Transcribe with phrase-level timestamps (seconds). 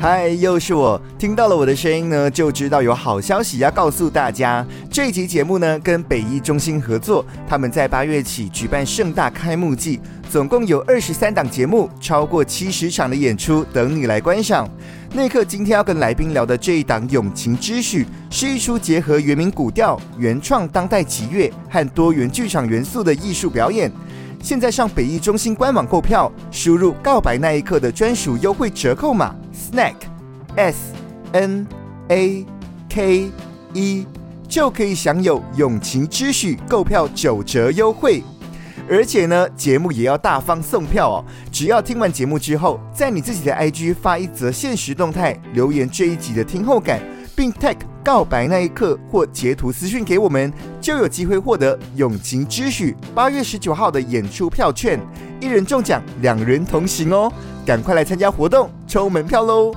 [0.00, 1.00] 嗨，又是我。
[1.18, 4.64] 听到了我的声音呢，就知道有好消息要告诉大家。
[4.88, 9.98] 这一集节目呢，跟北艺中心合作，他们在八月起举办盛大开幕季，
[10.30, 14.70] 总共有二十三档节目，超过七十场的演出等你来观赏。
[15.14, 23.90] 内克今天要跟来宾聊的这一档《永情之许》，是一出结合原民古调、原创当代击乐和多元剧场元素的艺术表演。
[24.40, 29.94] 现在上北艺中心官网购票，输入“告白那一刻”的专属优惠折扣码 “snack
[30.56, 30.92] s
[31.32, 31.66] n
[32.08, 32.46] a
[32.88, 33.30] k
[33.74, 34.06] e”，
[34.48, 38.22] 就可以享有《永晴之许》购票九折优惠。
[38.90, 41.24] 而且呢，节目也要大方送票哦！
[41.52, 46.98] 只要听完节目之后，在你自己的 IG 发一则限时动态，留言这一集的听后感，
[47.36, 50.50] 并 tag 告白那一刻或截图私讯给我们，
[50.88, 54.98] 就有机会获得《永晴之许》八月十九号的演出票券，
[55.38, 57.30] 一人中奖，两人同行哦！
[57.66, 59.70] 赶快来参加活动，抽门票喽！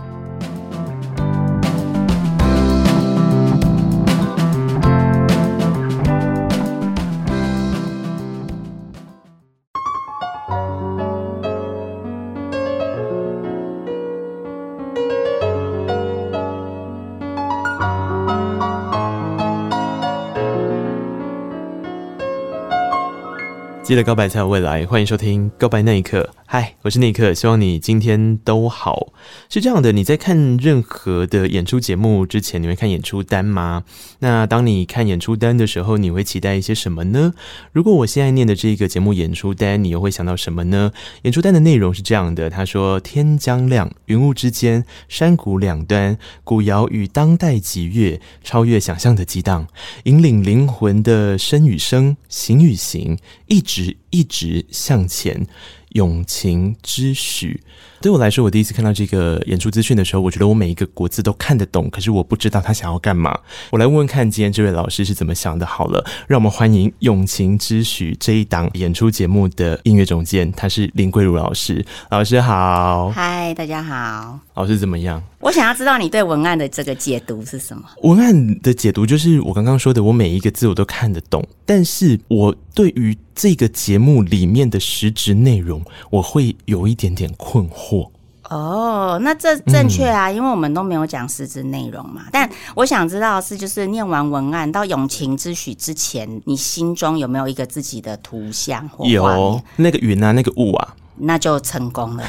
[23.92, 26.20] 记得告白才有未来，欢迎收听《告白那一刻》。
[26.54, 29.14] 嗨，我是尼克，希望你今天都好。
[29.48, 33.86] 是这样的，你在看任何的演出节目之前，你会看演出单吗？
[34.20, 37.34] 那当你看演出单的时候，你会期待一些什么呢？
[37.72, 40.92] 如果我现在念的这个节目演出单，你又会想到什么呢？
[41.22, 49.70] 演出单的内容是这样的，他说：天将亮，云雾之间，山谷两端，古谣与当代击乐，超越想象的激荡，
[50.04, 53.18] 引领灵魂的声与声，形与形，
[53.48, 55.48] 一直一直向前。
[55.91, 57.62] 永情之许，
[58.02, 63.38] 对我来说，我第一次看到这个演出资讯的时候，我觉得我每一个国字都看得懂，可是我不知道他想要干嘛。
[63.72, 65.66] 我来问问看，今天这位老师是怎么想的。
[65.66, 71.85] 好了，让我们欢迎《永情之许》这一档演出节目的音乐总监，他是林桂如老师。
[72.09, 74.40] 老师好，嗨，大家好。
[74.53, 75.22] 老师怎么样？
[75.40, 77.84] 我想要知道你对文案的这个解读是什么？
[78.03, 88.09] 文案的解读就是我刚刚说的，我每一个字我都看得懂，但是我对于这个节目里面的实质内容，我会有一点点困惑。
[88.50, 92.24] 哦，那这正确啊，嗯、因为我们都没有讲实质内容嘛。
[92.34, 99.06] 但我想知道的是，就是念完文案到永情之许之前，你心中有没有一个自己的图像或？
[99.06, 102.24] 有那个云啊，那个雾啊，那就成功了。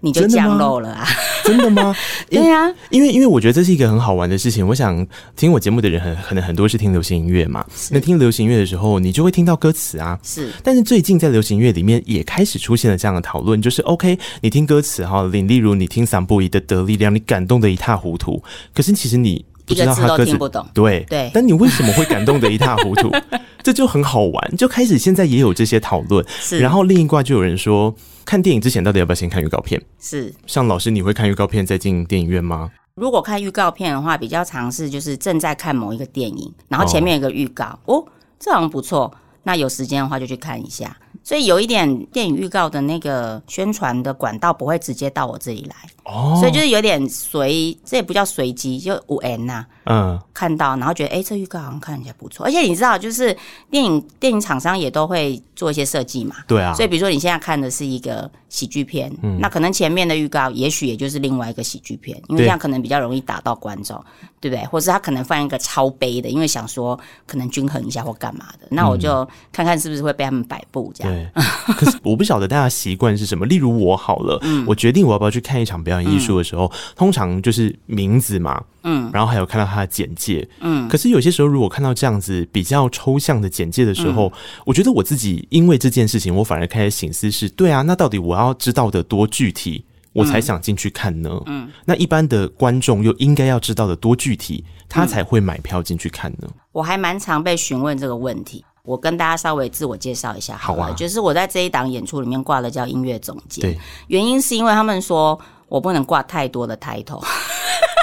[0.00, 1.06] 你就降漏了啊？
[1.44, 1.94] 真的吗？
[2.30, 4.66] 对呀、啊，因为因为我觉得这是一个很好玩的事情。
[4.66, 5.06] 我想
[5.36, 7.64] 听我节目的人很可能很多是听流行音乐嘛。
[7.90, 10.18] 那听流行音乐的时候，你就会听到歌词啊。
[10.22, 10.50] 是。
[10.62, 18.42] 但是最近在流行音乐里面也开始出现了这样的讨论，就是 OK，你听歌词哈，例例如你听桑布伊的得力量，你感动的一塌糊涂。
[18.74, 20.66] 可是其实你不知道他歌词，听不懂。
[20.74, 21.30] 对对。
[21.32, 23.10] 但你为什么会感动得一塌糊涂？
[23.62, 24.56] 这就很好玩。
[24.56, 26.24] 就开始现在也有这些讨论。
[26.28, 26.58] 是。
[26.58, 27.94] 然后另一卦就有人说。
[28.22, 29.80] 看电影之前到底要不要先看预告片？
[29.98, 32.70] 是，像老师，你会看预告片再进电影院吗？
[32.94, 38.04] 如果看预告片的话，比较尝试就是正在看某一个电影，然后前面有个预告，哦，哦，
[38.38, 40.96] 这好像不错，那有时间的话就去看一下。
[41.22, 45.76] 所以有一点电影预告的那个宣传的管道不会直接到我这里来。
[46.04, 49.64] 哦，所以就是有点随，这也不叫随机，就五 N 呐。
[49.84, 53.36] 嗯，看到然后觉得，哎、欸，这预告好像看起来不错，而且你知道，就是
[53.70, 56.36] 电影电影厂商也都会做一些设计嘛。
[56.48, 56.74] 对啊。
[56.74, 63.96] 所以比如说你现在看的是一个喜剧片，嗯，那可能前面的预告也许也就是另外一个喜剧片，因为这样可能比较容易打到观众，
[64.40, 64.66] 对不对？
[64.66, 68.66] 或是他可能放一个超悲的，因为想说可能均衡一下或干嘛的。
[68.68, 71.12] 那我就看看是不是会被他们摆布这样。
[71.12, 71.74] 对。
[71.74, 73.46] 可是我不晓得大家习惯是什么。
[73.46, 80.88] 例如我好了，嗯，我决定我要不要去看一场表演艺术的时候，嗯，通常就是名字嘛，嗯，然后还有看到他的简介，嗯。
[80.88, 84.32] 可是有些时候，如果看到这样子比较抽象的简介的时候，嗯，
[84.66, 91.30] 我觉得我自己因为这件事情，我反而开始醒思是：对啊，那到底我要知道的多具体，我才想进去看呢？
[91.46, 91.70] 嗯。
[91.84, 96.48] 那一般的观众又应该要知道的多具体，他才会买票进去看呢？
[96.72, 98.64] 我还蛮常被询问这个问题。
[98.82, 103.60] 我跟大家稍微自我介绍一下好了，好啊，就是我在这一档演出里面挂的叫音乐总监。
[103.60, 103.78] 对，
[104.08, 105.38] 原因是因为他们说
[105.68, 107.22] 我不能挂太多的 title。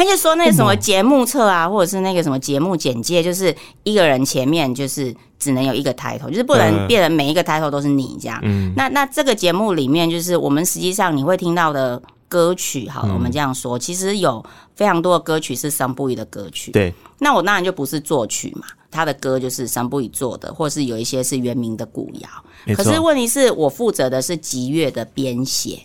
[0.00, 8.40] 他就说那什么节目册啊，或者是那个什么节目简介，就是一个人前面就是只能有一个 title，就是不能变成每一个 title 都是你这样。
[8.42, 12.00] 嗯，那那这个节目里面，就是我们实际上你会听到的
[12.30, 14.42] 歌曲，好了，我们这样说，其实有
[14.74, 16.70] 非常多的歌曲是桑布伊的歌曲。
[16.70, 22.74] 对，那我当然就不是作曲嘛，他的歌就是桑布伊做的，或是有一些是原名的古谣。
[22.74, 25.78] 可是问题是我负责的是吉乐的编写。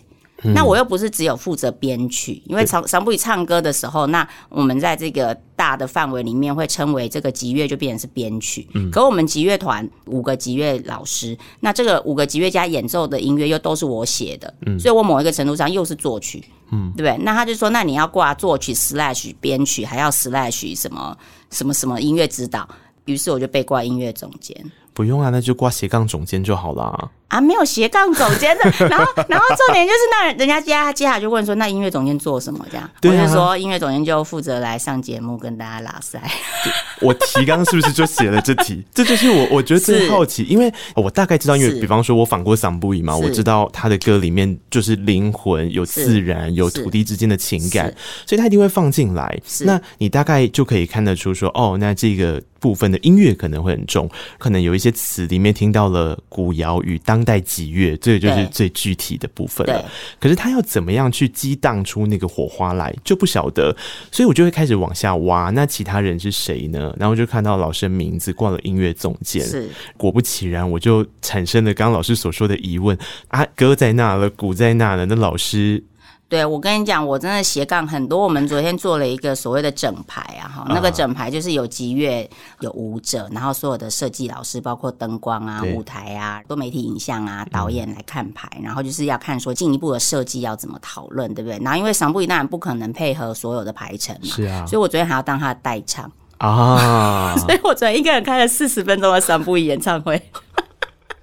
[0.54, 8.66] 那我又不是只有负责编曲，因为桑桑布伊唱歌的时候，那我们在这个大的范围里面会称为这个吉乐，就变成是编曲。
[8.74, 17.24] 嗯，可我们吉乐团五个吉乐老师，那这个五个吉乐家演奏的音乐又都是我写的，嗯，所以我某一个程度上又是作曲，嗯，对不对？
[17.24, 21.16] 那他就说，那你要挂作曲 slash 编曲，还要 slash 什么
[21.50, 22.68] 什么什么音乐指导，
[23.06, 24.56] 于是我就被挂音乐总监。
[24.92, 27.10] 不用啊，那就挂斜杠总监就好了。
[27.28, 32.64] 啊，没有斜杠总监的， 然后，然后重点就是那人家接下接下来就问说，那音乐总监做什么？
[32.70, 36.22] 这样，对啊、我就说音乐总监就负责来上节目跟大家拉塞。
[37.02, 38.80] 我提纲是不是就写了这题？
[38.94, 47.92] 这就是我我觉得最好奇，因为我大概知道，因为比方说我访过桑布伊嘛，我知道他的歌里面就是灵魂有自然有土地之间的情感，
[48.24, 49.36] 所以他一定会放进来。
[49.62, 54.08] 那你大概就可以看得出说，哦，那这个部分的音乐可能会很重，
[54.38, 57.15] 可能有一些词里面听到了古谣与当。
[57.16, 59.82] 当代几月，这个就是最具体的部分了。
[60.20, 63.74] 可是他要怎么样去激荡出那个火花来，就不晓得。
[64.12, 65.48] 所以我就会开始往下挖。
[65.48, 66.94] 那其他人是谁呢？
[66.98, 69.42] 然后就看到老师的名字挂了音乐总监。
[69.42, 72.98] 是，果不其然，我就产生了刚刚老师所说的疑问：
[73.28, 75.82] 啊，歌在那了，鼓在那了，那老师。
[76.28, 78.18] 对，我跟你讲，我真的斜杠很多。
[78.18, 82.28] 我们昨天做了一个所谓的整排啊，哈，那个整排就是有吉乐、
[82.58, 91.60] 有舞者，然后所有的设计老师，包括灯光啊、舞台啊、多媒体影像啊、导演来看排，然后就是要看说进一步的设计要怎么讨论，对不对？
[91.62, 100.20] 然后因为桑布伊当然不可能配合所有的排程嘛，是啊，所以我昨天还要当他的代唱啊， 所以我昨天一个人开了四十分钟的桑布伊演唱会。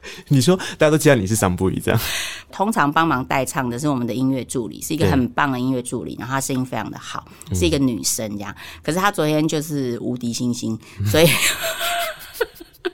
[0.29, 1.99] 你说大家都知道你是桑布伊这样，
[2.51, 8.51] 通常帮忙代唱的是我们的音乐助理，是一个很棒的音乐助理，然后她声音非常的好，是一个女生这样。
[8.51, 12.91] 嗯、可是她昨天就是无敌星星，所以、嗯、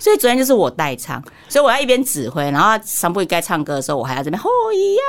[0.00, 5.02] 所以昨天就是我代唱，所以我要一边指挥，然后桑布伊该唱歌的时候，我还要这边吼一呀。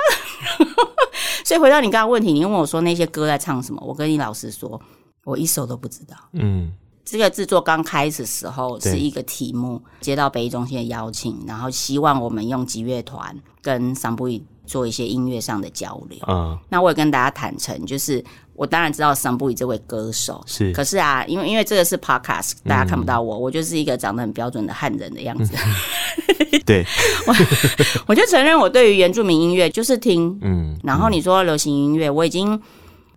[1.45, 4.81] 所以回到你刚刚问题，你问我说那些歌在唱什么，我跟你老实说，
[5.24, 6.15] 我一首都不知道。
[6.33, 6.71] 嗯。
[7.05, 16.17] 这个制作刚开始的时候是一个题目，接到北艺中心的邀请，然后希望我们用吉乐团跟桑布伊做一些音乐上的交流。
[16.27, 18.23] 嗯，那我也跟大家坦诚，就是
[18.55, 25.55] 我当然知道桑布伊这位歌手是，可是啊，因为因为这个是 podcast，大家看不到我，我就是一个长得很标准的汉人的样子。
[26.65, 26.83] 对，
[27.27, 27.35] 我
[28.07, 32.59] 我就承认我对于原住民音乐就是听，嗯，然后你说流行音乐，我已经。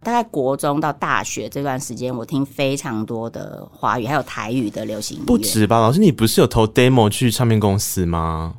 [0.03, 5.27] 大概国中到大学这段时间，我听非常多的华语还有台语的流行音乐。
[5.27, 8.55] 不止吧，老师，你不是有投 demo 去唱片公司吗？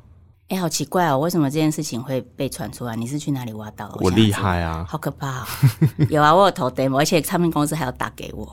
[0.49, 2.95] 哎、欸，好奇怪哦，为什么这件事情会被传出来？
[2.95, 3.97] 你是去哪里挖到的？
[4.01, 4.83] 我厉害啊！
[4.89, 5.45] 好可怕哦！
[6.09, 8.51] 有啊，我有投 demo，而且唱片公司还要打给我。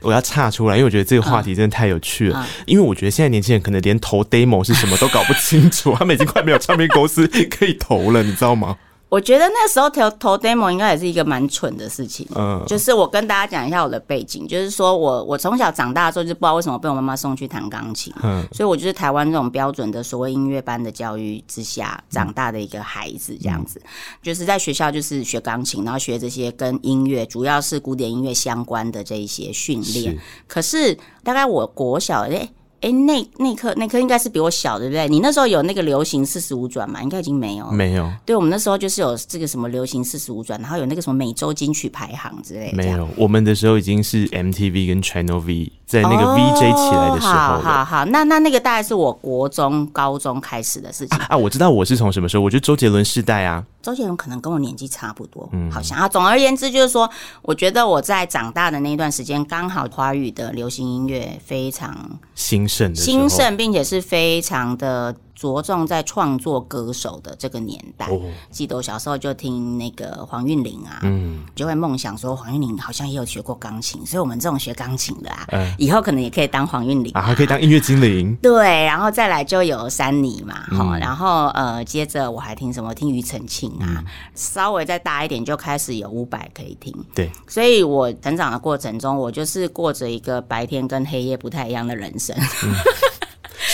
[0.00, 2.40] 我要岔出来，因为我觉得这个话题真的太有趣了。
[2.40, 8.76] 嗯嗯、因为我觉得现在年轻人可能连投 demo 是什么都搞不清楚， 他们已经快没有唱片公司可以投了，你知道吗？
[9.14, 12.26] 我觉得那时候投投 demo 应该也是一个蛮蠢的事情。
[12.34, 18.12] 嗯，就是我跟大家讲一下我的背景，就是说我我从小长大的时候就不知道为什么被我妈妈送去弹钢琴。
[18.24, 23.80] 嗯，所以我就是台湾这种标准的所谓音乐班的教育之下长大的一个孩子，这样子，
[24.20, 30.18] 就是在学校就是学钢琴，然后学这些跟音乐，主要是古典音乐相关的这一些训练。
[30.48, 32.50] 可是大概我国小诶。
[32.84, 35.08] 哎，那那颗那颗应该是比我小，对不对？
[35.08, 37.02] 你那时候有那个流行四十五转嘛？
[37.02, 37.72] 应该已经没有了。
[37.72, 38.12] 没有。
[38.26, 42.76] 对，我们那时候就是有这个什么流行四十五转，然后有那个什么每周金曲排行之类的。
[42.76, 47.32] 没有，我们的时候已经是 MTV 跟 Channel V 在那个 VJ 起来的时候。
[47.32, 51.36] 好好好，那那那个大概是我国中、高中开始的事情啊，啊。
[51.38, 53.64] 我知道我是从什么时候，我觉得周杰伦世代啊。
[53.84, 56.08] 周杰伦可能跟我年纪差不多，嗯，好像啊。
[56.08, 57.08] 总而言之，就是说，
[57.42, 65.14] 我觉得我在长大的那一段时间，刚好华语的流行音乐非常兴盛，兴盛，并且是非常的。
[65.34, 78.34] 着重在创作歌手的这个年代，哦、记得我小时候就听那个黄韵玲啊，嗯，就会梦想说黄韵玲好像也有学过钢琴，所以我们这种学钢琴的啊，嗯、以后可能也可以当黄韵玲啊，还可以当音乐精灵。
[78.40, 82.94] 对，然后再来就有珊妮嘛，好、嗯，然后呃，接着我还听什么？
[82.94, 84.04] 听庾澄庆啊，嗯、
[84.36, 86.94] 稍微再大一点就开始有伍佰可以听。
[87.12, 92.36] 对，所以我成长的过程中，我就是过着一个白天跟黑夜不太一样的人生。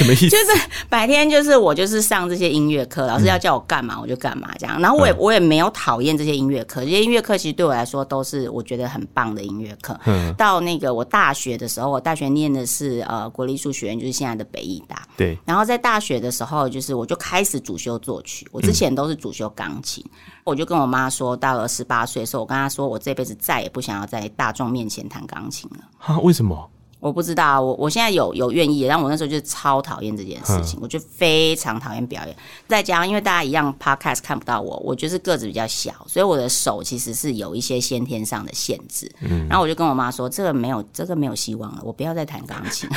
[0.00, 0.30] 嗯什么意思？
[0.30, 4.80] 就是白天就是我就是上这些音乐课，老师要叫我干嘛我就干嘛这样。
[4.80, 9.98] 然后我也我也没有讨厌这些音乐课，这些音乐课其实对我来说都是我觉得很棒的音乐课。
[10.06, 10.32] 嗯。
[10.34, 15.02] 到那个我大学的时候，我大学念的是呃国立艺术学院，就是现在的北艺大。
[15.16, 15.36] 对。
[15.44, 18.48] 然后在大学的时候，就是我就开始主修作曲。
[18.52, 20.04] 我之前都是主修钢琴。
[20.44, 25.84] 我就跟我妈说，到了十八岁的时候，我跟她说，我这辈子再也不想要在大众面前弹钢琴了。
[25.98, 26.18] 啊？
[26.20, 26.70] 为什么？
[27.00, 27.60] 我不知道。
[27.60, 32.36] 我我现在有有愿意，但我那时候就超讨厌这件事情，我就非常讨厌表演。
[32.68, 39.10] 再加上因为大家一样 podcast 看不到我，我就是个子比较小，所以我的手其实是有一些先天上的限制。
[39.20, 39.48] 嗯。
[39.48, 42.88] 然后我就跟我妈说，这个没有，这个没有希望了，我不要再弹钢琴。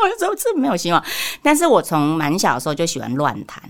[0.00, 1.04] 我就说这个没有希望。
[1.42, 3.60] 但是我从蛮小的时候就喜欢乱弹。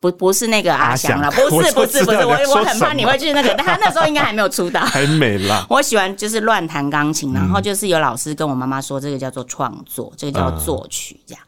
[0.00, 5.66] 不不是那个阿翔了，不是不是不是，我我很怕你会去那个，但他那时候应该还没有出道， 还没啦。
[5.70, 11.42] 我喜欢就是乱弹钢琴，然后就是有老师跟我妈妈说，这个叫做创作，这个叫做作曲，这样。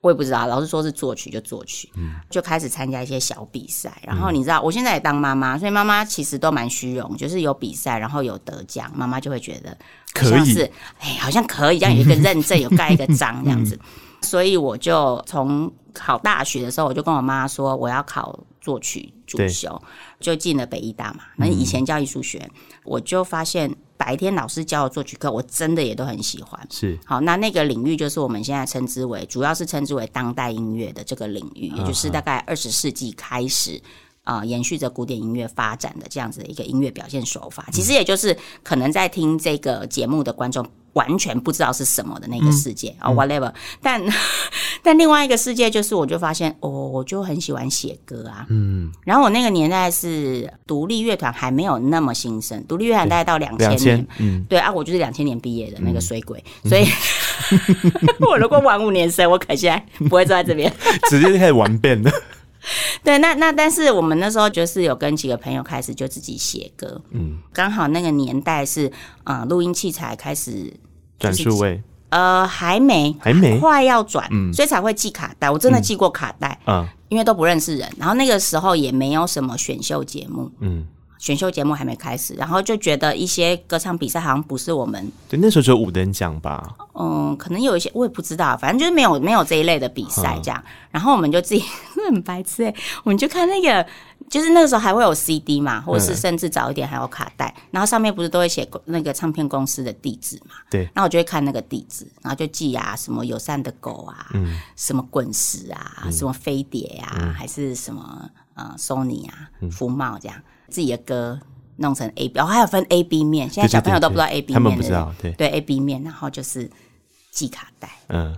[0.00, 1.92] 我也不知道，老师说是作曲就作曲，
[2.30, 3.92] 就开始参加一些小比赛。
[4.02, 9.76] 然后你知道，我现在也当妈妈，所以妈妈其实都蛮虚荣，就是有比赛，然后有得奖，妈妈就会觉得
[10.14, 13.78] 可以，哎，好像可以这样，有一个认证，有盖一个章这样子。
[14.22, 19.80] 所以我就从考大学的时候，我就跟我妈说我要考作曲主修，
[20.18, 21.20] 就进了北艺大嘛。
[21.36, 22.50] 那以前叫艺术学，嗯、
[22.84, 26.66] 我就发现白天老师教的作曲课，我真的也都很喜欢。
[26.70, 33.80] 是好，那那个领域就是我们现在称之为，主要是称之为当代音乐的这个领域，也就是大概二十世纪开始
[34.24, 37.66] 啊、呃，延续着古典音乐发展的这样子的一个音乐表现手法。
[37.72, 40.66] 其实也就是可能在听这个节目的观众。
[40.94, 44.00] 完全不知道是什么的那个世界啊、嗯 oh,，whatever 但。
[44.00, 44.12] 但
[44.82, 48.46] 但另外一个世界就是，我就发现，哦，我就很喜欢写歌啊。
[48.48, 48.90] 嗯。
[49.04, 54.06] 然后我那个年代是独立乐团还没有那么兴盛，独立乐团大概到两千年。
[54.18, 54.42] 嗯。
[54.48, 56.86] 对啊，我就是两千年毕业的那个水鬼，嗯、所以、
[57.50, 60.72] 嗯、我如果晚五年生，我可能现在不会坐在这边，
[61.10, 62.10] 直接就开始玩遍了。
[63.02, 68.90] 对，那那但是我们那时候就是有跟几个朋友开始就自己写歌，嗯，刚好那个年代是
[69.24, 70.72] 啊，录、呃、音器材开始
[71.18, 75.50] 转数位，呃，还没，还没，快要转，嗯，所以才会寄卡带。
[75.50, 80.86] 我真的寄过卡带，嗯，因为都不认识人，然后那个时候也没有什么选秀节目，嗯。
[81.20, 85.12] 选秀节目还没开始，然后就觉得一些歌唱比赛好像不是我们。
[85.28, 86.66] 对，那时候只有五等奖吧。
[86.94, 90.58] 嗯，可能有一些我也不知道，反正就是没有没有这一类的比赛这样。
[90.64, 91.62] 嗯、然后我们就自己
[92.08, 92.74] 很白痴哎，
[93.04, 93.86] 我们就看那个，
[94.30, 100.54] 就是那个时候还会有 CD 嘛，或者是甚至早一点还有卡带，嗯、然后上面不是都会写那个唱片公司的地址嘛？
[100.70, 100.84] 对。
[100.94, 110.36] 然后我就会看那个地址，然后就记啊，什么友善的狗啊，嗯，什么滚石啊，嗯、什么飞碟啊，嗯、还是什么呃 Sony 啊，福茂这样。
[110.70, 111.40] 自己的歌
[111.76, 116.70] 弄成 A B，然后还有分 A B 面，现在小朋友都不知道 A B 面，他们不知道，对对 A B 面，然后就是
[117.30, 117.90] 寄卡带。
[118.08, 118.36] 嗯，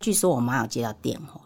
[0.00, 1.40] 据说我妈有接到电话，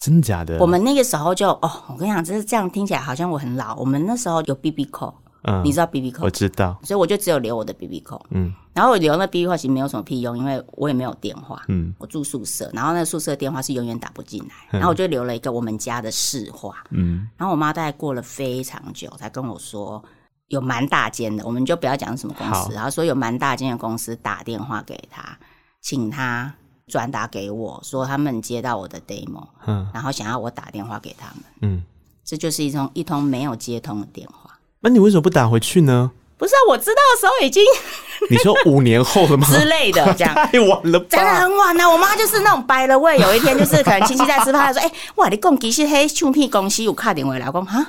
[0.00, 0.58] 真的假的？
[0.58, 3.76] 我们那个时候就哦，我跟你讲，就是这样听起来好像我很老。
[3.76, 5.14] 我们那时候有 B B call。
[5.42, 6.24] 嗯，你知道 B B call？
[6.24, 8.22] 我知道，所以我就只有留我的 B B call。
[8.30, 11.62] 嗯，然后我留那 B B call 其实没有什么屁用，因为我也没有电话。
[11.68, 14.54] 嗯，我住宿舍，然后那宿舍电话是永远打不进来。
[14.70, 16.84] 嗯、然后我就留了一个我们家的市话。
[16.90, 20.02] 嗯，然后我妈大概过了非常久才跟我说，
[20.48, 25.36] 有蛮大间的，我们就不要讲什么公司，然后说有蛮大间的公司打电话给他，
[25.80, 26.54] 请他
[26.86, 31.44] 转达给我说他们接到我的 demo，嗯，然后想要我打电话给他们。
[31.62, 31.82] 嗯，
[32.24, 34.51] 这就是一通一通没有接通的电话。
[34.82, 36.10] 那你为什么不打回去呢？
[36.36, 37.64] 不是啊，我知道的时候已经，
[38.28, 39.46] 你说五年后了吗？
[39.48, 41.88] 之类的， 这样太晚了吧，真的很晚啊。
[41.88, 47.86] 我妈就是那种掰了味，有一天就是可能亲戚在吃饭，她说：“哎、欸，哇，你讲其实黑唱片公司有卡电话来，讲哈，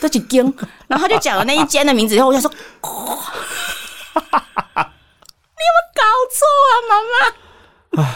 [0.00, 0.44] 都几间。
[0.86, 2.48] ”然后她就讲了那一间的名字以后，我就说
[2.82, 2.90] ：“哇，
[4.14, 8.14] 你有没有搞错啊，妈妈？”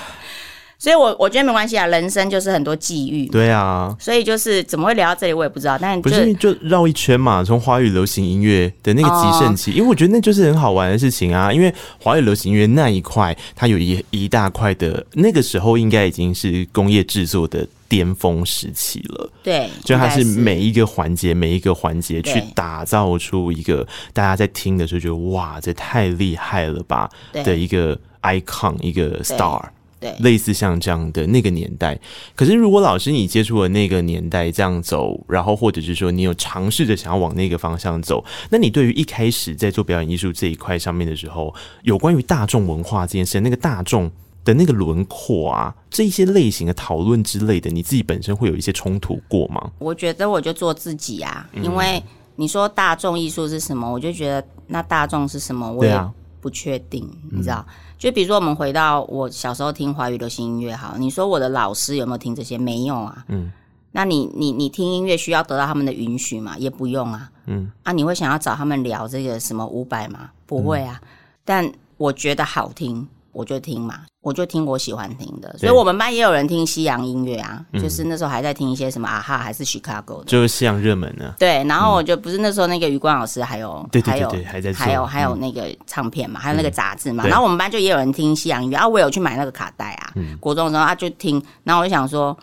[0.80, 3.26] 唉所以我，我我觉得没关系啊，人生就是很多际遇。
[3.26, 5.76] 对啊，所以就是怎么会聊到这里，我也不知道。
[5.78, 11.52] 但不是就绕一圈嘛，从华语流行音乐的那个极盛期，哦、因为我觉得那就是很好玩的事情啊。
[11.52, 19.30] 因为华语流行音乐那一块，它有一一大块的，那个时候应该已经是工业制作的巅峰时期了。
[19.42, 29.62] 对，就它是每一个环节，每一个环节去打造出一个大家在听的时候觉得哇，这太厉害了吧的一个 icon，一个 star。
[30.00, 32.00] 对，类似像这样的那个年代，
[32.34, 44.10] 可是如果老师你接触了那个年代这样走，然后或者是说你有尝试着想要往那个方向走，那你对于一开始在做表演艺术这一块上面的时候，有关于大众文化这件事，那个大众
[44.42, 49.70] 的那个轮廓啊，这一些类型的讨论之类的，你自己本身会有一些冲突过吗？
[49.78, 52.02] 我觉得我就做自己啊，因为
[52.36, 56.10] 你说大众艺术是什么，我就觉得那大众是什么，我也。
[56.42, 57.62] 不确定，你知道？
[57.68, 62.56] 嗯、就比如说，我们回到我小时候听华语流行音乐，好，你说我的老师有没有听这些？
[62.56, 63.22] 没有啊。
[63.28, 63.52] 嗯，
[63.92, 66.56] 那你你你听音乐需要得到他们的允许吗？
[66.56, 67.30] 也不用啊。
[67.44, 70.30] 嗯，啊，你会想要找他们聊这个什么五百吗？
[70.46, 70.98] 不会啊。
[71.02, 71.08] 嗯、
[71.44, 73.06] 但我觉得好听。
[73.32, 81.34] 我就听嘛，我就听我喜欢听的，所以我们班也有人听西洋音乐啊，对就是那时候还在听一些什么啊哈，还是 Chicago 的，就是西洋热门呢。
[81.38, 92.36] 对，然后我就不是那时候那个余光老师还有，对对对对，还在还有还有那个唱片嘛，还有那个杂志嘛，然后我们班就也有人听西洋音乐啊，我有去买那个卡带啊，国中的时候啊就听，然后我就想说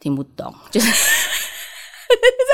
[0.00, 1.11] 听不懂，就是。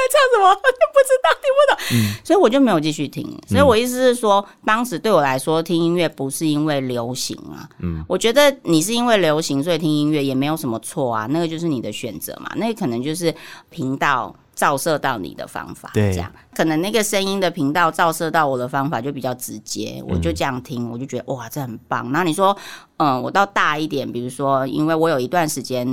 [0.09, 0.55] 在唱什么？
[0.55, 3.39] 不知道，听不懂，嗯，所以我就没有继续听。
[3.47, 13.35] 所以我意思是说，当时对我来说，听音乐不是因为流行啊，嗯，我觉得你是因为流行所以听音乐也没有什么错啊，那个就是你的选择嘛，那个可能就是
[13.71, 14.35] 频道。
[14.59, 16.29] 照射到你的方法，对，这样。
[16.53, 22.11] 可能那个声音的频道照射到我的方法就比较直接，我就这样听，我就觉得哇，这很棒。
[22.11, 22.57] 然后你说，
[22.97, 25.87] 嗯，我到大一点，比如说，因为我有一段时间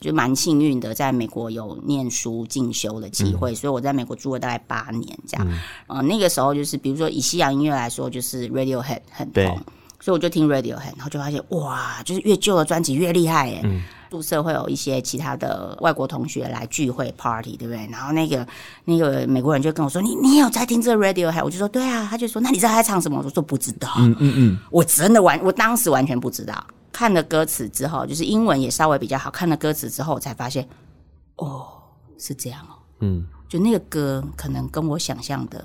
[0.00, 5.48] 就蛮幸运的，在美国有念书进修的机会，嗯、所以我在美国住了大概八年，这样。
[5.86, 9.60] 嗯、呃，那个时候就是，比如说以西洋音乐来说，就是 Radiohead 很红，
[10.00, 13.60] 所以我就听 Radiohead，然后就发现哇，就是越旧的专辑越厉害，哎。
[13.62, 17.86] 嗯宿舍会有一些其他的外国同学来聚会 party，对不对？
[17.90, 18.46] 然后那个
[18.84, 26.66] 那个美国人就跟我说：“你你有在听这个 Radiohead？” 我就说：“对啊。”他就说：“那你知道他在唱什么？”我说：“不知道。”嗯嗯嗯，我真的完，我当时完全不知道。
[26.90, 29.30] 看了歌词之后，就是英文也稍微比较好。
[29.30, 30.66] 看了歌词之后，我才发现，
[31.36, 31.66] 哦，
[32.18, 32.74] 是这样哦。
[33.00, 35.64] 嗯，就那个歌可能跟我想象的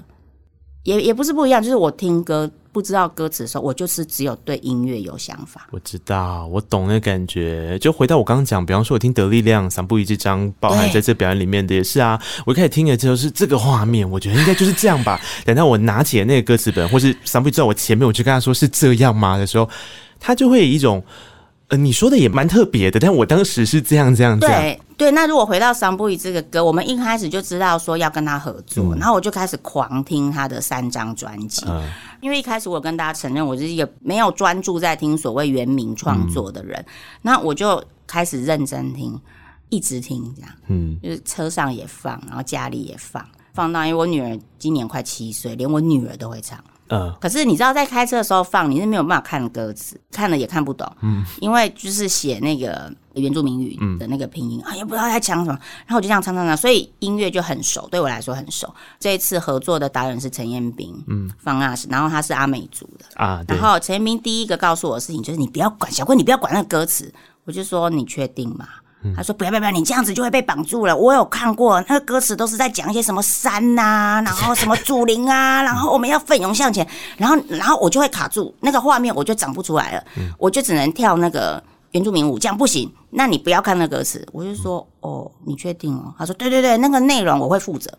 [0.84, 2.50] 也也不是不一样，就是我听歌。
[2.74, 5.68] 不知道歌词的时候，我就是只有对音乐有想法。
[5.70, 7.78] 我知道，我懂那感觉。
[7.78, 12.20] 就回到我刚刚讲，比方说，我听得力量、桑布伊这张，包含在这表演里面的也是啊。
[12.48, 15.22] 我一开始听的时候是这个画面，我觉得应该就是这样吧。
[15.46, 19.70] 等到我拿起了那个歌词本，或是桑布伊在我前面，我就跟他说是这样吗的时候，
[20.20, 21.04] 他就会有一种。
[21.74, 24.62] 呃，你说的也蛮特别的，但我当时是这样这样这样。
[24.62, 31.66] 对对，那如果回到桑布伊这个歌，我们一开始就知道说要跟他合作，嗯、然后我就开始狂听他的三张专辑。
[31.68, 31.82] 嗯、
[32.22, 36.86] 因为一开始我跟大家承认，我是一个没有专注在听所谓原名创作的人，嗯、
[37.24, 39.20] 那我就开始认真听，
[39.70, 40.52] 一直听这样。
[40.68, 46.64] 嗯，就是车上也放，然后家里也放，放到因为我女儿今年快七岁，连我女儿都会唱。
[46.90, 50.90] 嗯，可是你知道，在开车的时候放，你是没有办法看歌词，看了也看不懂。
[51.02, 55.60] 嗯，因为就是写那个原住民语的那个拼音，啊、嗯，也不知道在讲什么。
[55.86, 58.74] 然后我就这样唱唱唱，所以音乐就很熟，对我来说很熟。
[59.00, 63.44] 这一次合作的导演是陈彦斌，嗯，方阿是，然后他是阿美族的啊。
[63.48, 67.12] 然后陈彦斌第一个告诉我的事情就是，你不要管小贵，你不要管那个歌词。
[67.46, 68.66] 我就说，你确定吗？
[69.16, 70.96] 他说：“不要不要不要，你这样子就会被绑住了。
[70.96, 76.88] 我有看过那个歌词，都是在讲一些什么山呐、啊，然后什么祖灵啊，然后我们要奋勇向前，
[77.18, 80.04] 然后然后我就会卡住那个画面，我就长不出来了，
[80.38, 81.62] 我就只能跳那个
[81.92, 82.92] 原住民舞，这样不行。
[83.10, 87.92] 那你不要看那歌词。”我就说：“哦，你确定哦？”他说：“对对对，那个内容我会负责。”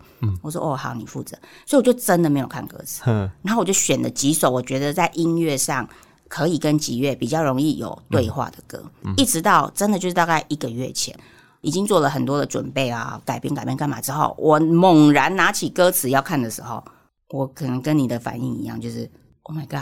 [0.43, 1.37] 我说：“哦，好，你负责。”
[1.67, 3.03] 所以我就真的没有看歌词，
[3.43, 5.87] 然后我就选了几首我觉得在音乐上。
[6.29, 8.83] 可以跟吉月比较容易有对话的歌，
[9.17, 11.15] 一直到真的就是大概一个月前，
[11.61, 16.83] 已经做了很多的准备啊，改编改编干嘛之后，我猛然拿起歌词要看的时候，
[17.31, 19.09] 我可能跟你的反应一样，就是
[19.45, 19.81] Oh my God，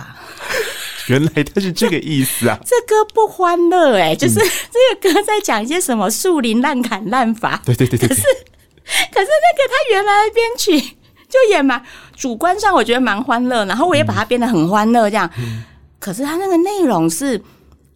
[1.08, 2.58] 原来他是这个意思啊！
[2.66, 10.96] 这歌不欢乐哎，就是、嗯、这个歌在讲一些什么树林滥砍滥伐， 对对对对，可是可是那个他原来的编曲
[11.28, 11.82] 就也蛮
[12.14, 15.30] 主观上我觉得蛮欢乐，然后我也把它编得很欢乐这样。
[15.38, 15.64] 嗯
[16.02, 17.40] 可是他那个内容是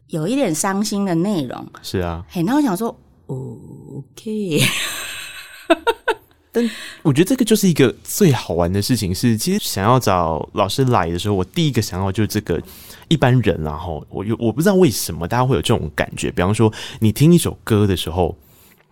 [0.06, 4.60] 有一点伤心的内容，是啊，嘿，那我想说，OK，
[6.52, 6.70] 但
[7.02, 12.62] 我觉得这个就是一个最好玩的事情是，是其实想要找老师来的时候，我第一个想要就是这个
[13.08, 18.36] 一般人，然后我有我不知道为什么大家会有这种感觉，比方说你听一首歌的时候。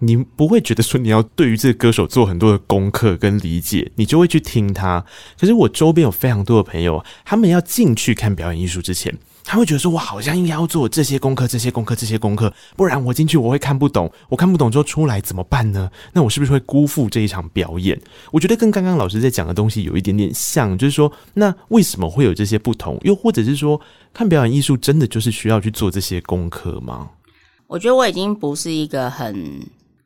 [0.01, 5.05] 你不会觉得说你要对于这个歌手做很多的功课跟理解，你就会去听他。
[5.39, 14.13] 可是我周边有非常多的朋友，他们要进去看表演艺术之前，他会觉得说，我好像应该要做这些功课、这些功课、这些功课，不然我进去我会看不懂。
[14.29, 15.91] 我看不懂之后出来怎么办呢？
[16.13, 17.99] 那我是不是会辜负这一场表演？
[18.31, 22.99] 我觉得跟刚刚老师在讲的东西有一点点像，就是说，那为什么会有这些不同？
[23.05, 23.81] 又或者是说，
[24.13, 27.09] 看表演艺术真的就是需要去做这些功课吗？
[27.69, 29.63] 我觉得我已经不是一个很。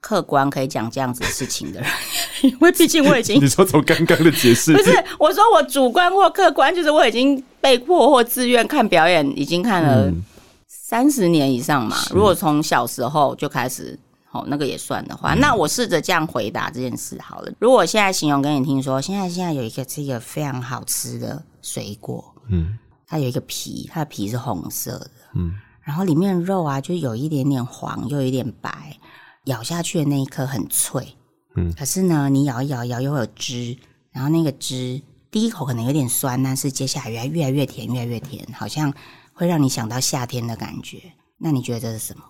[0.09, 1.91] 客观可以讲这样子的事情的人，
[2.41, 4.75] 因为毕竟我已经 你说从刚刚的解释。
[4.75, 10.11] 不是我说我主观或客观，就是我已经被迫或自愿看表演，已经看了
[10.67, 11.99] 三十年以上嘛。
[12.09, 13.99] 嗯、如果从小时候就开始，
[14.31, 17.53] 哦，那个也算的话，嗯、那我试着这样回答这件事好了。
[17.59, 28.97] 如果我现在形容给你听说，现在现在有一个这个非常好吃的水果，嗯，它有一个皮，它的皮是红色的，嗯，然后里面肉啊就有一点点黄，又有一点白，
[29.49, 31.07] 咬下去的那一颗很脆，
[31.57, 33.77] 嗯可是呢，你咬一咬，咬又会有汁，
[34.13, 38.93] 然后那个汁第一口可能有点酸，但是接下来越来越来越甜，越来越甜，好像
[39.33, 40.99] 会让你想到夏天的感觉。
[41.39, 42.23] 那你觉得这是什么？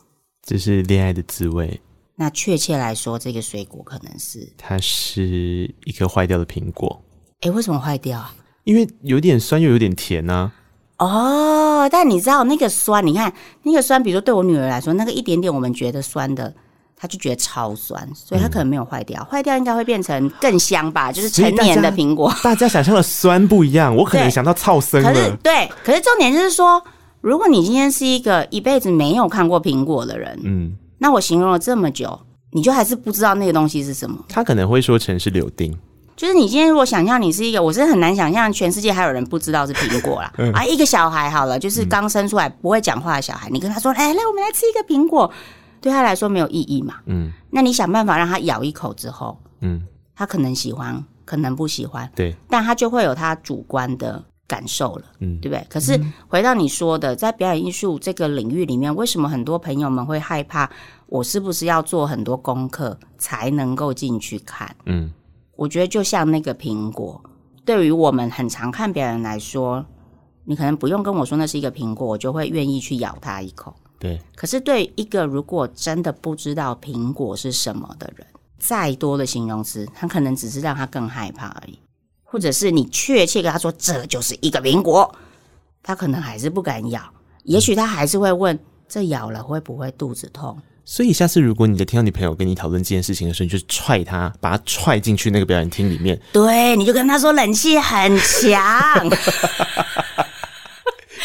[0.43, 1.81] 这是恋爱的滋味。
[2.17, 4.53] 那确切来说，这个水果可能是……
[4.57, 7.01] 它是一颗坏掉的苹果，
[7.43, 8.35] 诶，为什么坏掉啊？
[8.65, 10.53] 因为有点酸又有点甜呢、
[10.99, 11.07] 啊。
[11.07, 13.07] 哦，但你知道那个酸？
[13.07, 16.53] 你看那个酸，比如说对我女儿来说，那个一点点我们觉得酸的，
[17.01, 19.23] 她就觉得超酸，所以他可能没有坏掉。
[19.31, 21.13] 坏、嗯、掉应该会变成更香吧？
[21.13, 22.33] 就是成年的苹果。
[22.43, 25.01] 大家想象的酸不一样，我可能想到超生。
[25.03, 26.83] 可是对，可是重点就是说，
[27.21, 32.19] 如果你今天是一个一辈子没有看过苹果的人，嗯，那我形容了这么久，
[32.51, 34.19] 你就还是不知道那个东西是什么？
[34.29, 35.73] 他可能会说成是柳丁。
[36.17, 40.33] 就是你今天如果想象你是一个，我是很难想象全世界还有人不知道是苹果啦。
[40.39, 45.31] 嗯、啊，一个小孩好了，就是刚生出来不会讲话的小孩，你跟他说，哎，来，我们来吃一个苹果，
[45.81, 46.97] 对他来说没有意义嘛。
[47.07, 49.83] 嗯，那你想办法让他咬一口之后，嗯，
[50.15, 55.67] 他可能喜欢，可能不喜欢，对，但他就会有他主观的感受了，嗯，对不对？
[55.69, 60.71] 可是回到你说的，在表演艺术这个领域里面，为什么很多朋友们会害怕？
[61.07, 64.75] 我是不是要做很多功课才能够进去看？
[64.87, 65.11] 嗯。
[65.57, 67.21] 我觉得就像那个苹果，
[67.65, 69.85] 对于我们很常看表演来说，
[70.45, 73.75] 你可能不用跟我说那是一个苹果，我就会愿意去咬它一口。
[73.99, 74.21] 对。
[74.35, 78.27] 可是对一个如果真的不知道苹果是什么的人，
[78.59, 81.79] 再多的形容词，他可能只是让他更害怕而已。
[82.25, 85.15] 或者是你确切跟他说这就是一个苹果，
[85.83, 87.03] 他可能还是不敢咬。
[87.45, 90.59] 也许他还是会问：这咬了会不会肚子痛？
[90.85, 96.19] 所以下次如果你在听到你朋友跟你讨论这件事情的时候，你就踹他，把他踹进去那个表演厅里面。
[96.33, 98.61] 对，你就跟他说冷气很强，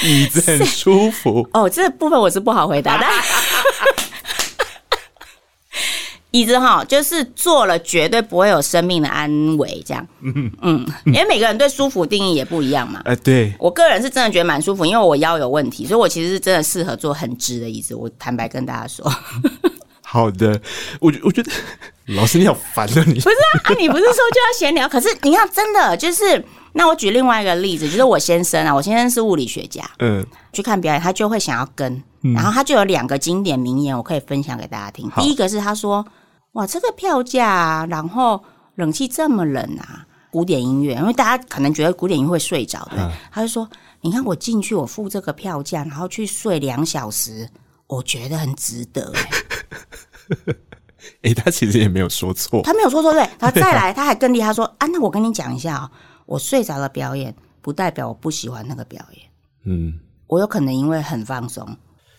[0.04, 1.48] 椅子很舒服。
[1.54, 3.06] 哦，这部分我是不好回答的。
[6.32, 10.04] 椅子哈，就是坐了绝对不会有生命的安危，这样。
[10.22, 13.00] 嗯嗯，因为每个人对舒服定义也不一样嘛。
[13.06, 17.94] 哎、呃，对我个人是真的觉得蛮舒服，因为我腰有问题，所以我其实是真的适合坐很直的椅子。
[17.94, 19.06] 我坦白跟大家说。
[20.02, 20.60] 好的，
[21.00, 21.52] 我觉我觉得
[22.08, 23.14] 老师你好烦啊你。
[23.14, 24.90] 不是啊，啊，你不是说就要闲聊？
[24.90, 35.10] 可是你看，真的就是，那我举另外一个例子，就是我先生啊，我先生是物理学家，嗯，去看表演，他就会想要跟，嗯、然后他就有两个经典名言，我可以分享给大家听。
[35.18, 36.06] 第一个是他说。
[36.54, 38.40] 哇，这个票价啊，然后
[38.76, 43.68] 冷气这么冷啊，古典音乐，因为大家可能觉得古典音乐会睡着，对，嗯、他就说
[44.02, 47.50] ：“你看我进去，我付这个票价，然后去睡两小时，
[47.88, 49.12] 我觉得很值得。”
[51.24, 53.28] 哎，他其实也没有说错，他没有说错，对。
[53.40, 55.90] 他再来，他还更厉害，他说：“啊，那我跟你讲一下哦，
[56.26, 59.22] 我睡着了表演，不代表我不喜欢那个表演。
[59.66, 61.68] 嗯，我有可能因为很放松。”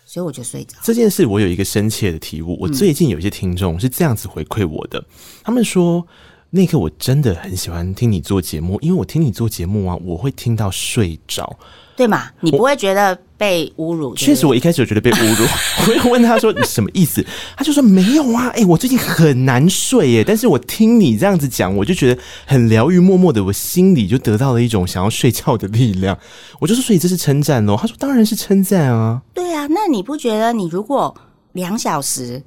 [0.07, 0.77] 所以我就睡着。
[0.83, 2.59] 这件事我有一个深切的体悟。
[2.61, 5.07] 我最近有一些听众是这样子回馈我的，嗯、
[5.43, 6.07] 他们说
[6.51, 11.59] 那刻我真的很喜欢听你做节目，因为我听你做节目啊，我会听到睡着。
[11.97, 12.31] 对嘛？
[12.41, 14.15] 你不会觉得被侮辱？
[14.15, 15.47] 确实，我一开始有觉得被侮辱。
[16.09, 17.23] 我问他说：“你什么意思？”
[17.57, 20.25] 他就说：“没有啊，哎、欸，我最近很难睡耶。
[20.27, 26.19] 但是我听你这样子讲，我就觉得很疗愈，默默的，我心里就得到了一种想要睡觉的力量。
[26.59, 27.77] 我就说：所以这是称赞哦？
[27.79, 29.21] 他说：当然是称赞啊。
[29.35, 31.15] 对啊，那你不觉得你如果
[31.53, 32.43] 两小时？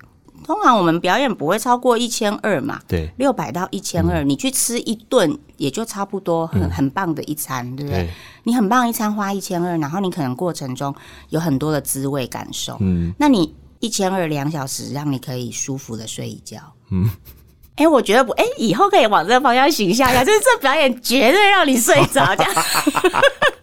[0.48, 8.04] 通常我们表演不会超过一千二嘛，对，六百到一千二，你去吃一顿也就差不多很，很、嗯、很棒的一餐，对不对？
[8.04, 8.10] 对，
[8.46, 10.96] 你很棒一餐花一千二，然后你可能过程中
[11.28, 16.60] 有很多的滋味感受，嗯，那你一千二两小时，让你可以舒服的睡一觉，
[16.92, 17.10] 嗯，
[17.76, 22.54] 哎、欸，我觉得不，哎、欸，以后可以往这个方向形象一下，就是这表演绝对让你睡着，这样。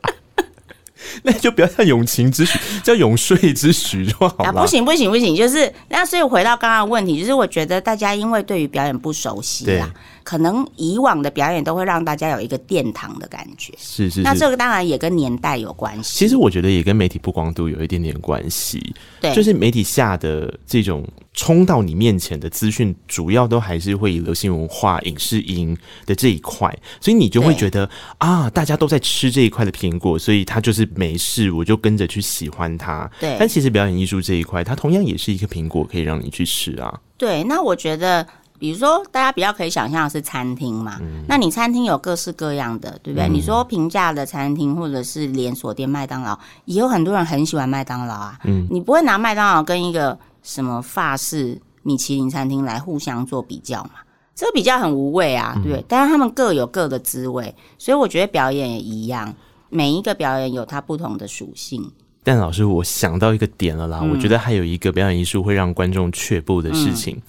[1.23, 4.51] 那就不要叫永情之许，叫永睡之许就好了。
[4.51, 9.91] 啊，不行不行不行，就是那所以回到刚刚的问题，就是我觉得大家因为对于表演不熟悉啊，
[10.25, 13.73] 可能以往的表演都会让大家有一个殿堂的感觉。
[13.79, 16.19] 是是是，那这个当然也跟年代有关系。
[16.19, 18.95] 其实我觉得也跟媒体曝光度有一点点关系。
[19.21, 33.11] 对，就是媒体下的这种冲到你面前的资讯，主要都还是会以流行文化、影视音的这一块，所以你就会觉得啊，大家都在吃这一块的苹果，所以他就是没事，我就跟着去喜欢它。
[33.21, 36.99] 对，但其实表演艺术这一块，它同样也是一个苹果，可以让你去吃啊。
[37.19, 38.27] 对，那我觉得。
[38.65, 43.29] 比如说，大家比较可以想象的是餐厅嘛，嗯、那你餐厅有各式各样的，对不对？
[43.29, 48.39] 嗯、你说平价的餐厅或者是连锁店，麦当劳也有很多人很喜欢麦当劳啊。
[48.45, 53.91] 嗯，你不会拿麦当劳跟一个什么法式米其林餐厅来互相做比较嘛？
[54.35, 55.85] 这个比较很无味啊，对不对？
[55.87, 59.35] 但是他们各有各的滋味，所以我觉得表演也一样。
[59.69, 61.93] 每一个表演有它不同的属性。
[62.23, 67.15] 但老师，我想到一个点了啦，嗯、我觉得还有一个表演艺术会让观众却步的事情。
[67.17, 67.23] 嗯、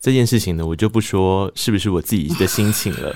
[0.00, 3.14] 这件事情呢，我就不说是不是我自己的心情了。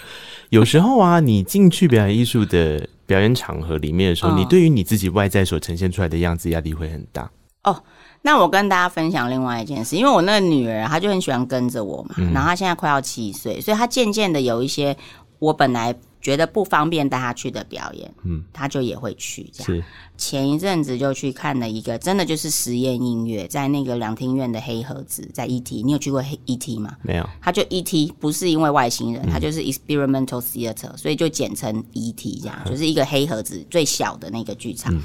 [0.48, 7.30] 有时候啊，你进去表演艺术的表演场合里面的时候，哦、你对于你自己外在所呈现出来的样子压力会很大。
[7.62, 7.82] 哦，
[8.22, 14.96] 那我跟大家分享另外一件事，因为我那个女儿她就很喜欢跟着我嘛，嗯、然后她现在快要七岁，所以她渐渐的有一些
[15.40, 15.92] 我本来。
[16.22, 19.82] 觉得不方便带他去的表演，嗯，他就也会去这样。
[20.18, 26.94] 前一阵子就去看了一个，真的就是实验音乐，在那个两厅院的黑盒子，在 ET，你有去过黑 ET 吗？
[27.00, 27.26] 没有。
[27.40, 34.94] 他就 ET，不是因为外星人，他就是 Experimental Theater，所以就简称 ET，这样，就是一个黑盒子最小的那个剧场。
[34.94, 35.00] 嗯、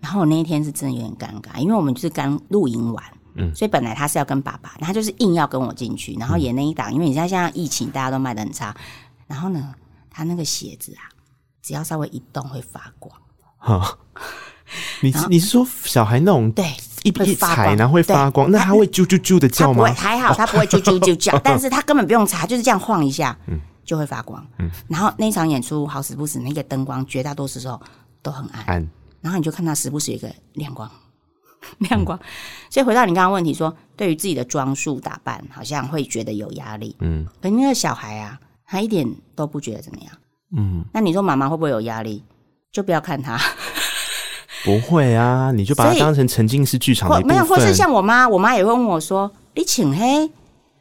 [0.00, 8.72] 然后我那一天是真的有点尴尬，因为我们就是刚录音完，嗯，所以本来他是要跟爸爸，他就是硬要跟我进去，然后演那一档，因为你知道现在疫情，大家都卖的很差，
[9.26, 9.74] 然后呢。
[10.16, 11.10] 他那个鞋子啊，
[11.60, 13.12] 只要稍微一动会发光。
[13.58, 13.98] 哈，
[15.00, 16.64] 你后你是说小孩那种对
[17.02, 18.48] 一一踩然后会发光？
[18.48, 19.92] 那他会啾啾啾的叫吗？
[19.92, 24.46] 还好，他不会啾啾啾叫， 但是他根本不用踩，就是这样晃一下，嗯，就会发光。
[24.60, 27.82] 嗯，然后那场演出好死不死，那个灯光绝大多数时候
[28.22, 28.88] 都很暗，暗
[29.20, 30.88] 然后你就看他时不时有一个亮光，
[31.78, 32.16] 亮光。
[32.16, 32.22] 嗯、
[32.70, 36.94] 所以回到你刚刚问题说，对于自己的装束打扮，好像会觉得有压力。
[37.00, 38.38] 嗯，可那个小孩啊。
[38.66, 40.12] 他一点都不觉得怎么样，
[40.56, 42.22] 嗯，那你说妈妈会不会有压力？
[42.72, 43.38] 就不要看他，
[44.64, 47.08] 不会啊，你就把它当成沉浸式剧场。
[47.24, 50.28] 没有，或是像我妈，我妈也会问我说：“你请黑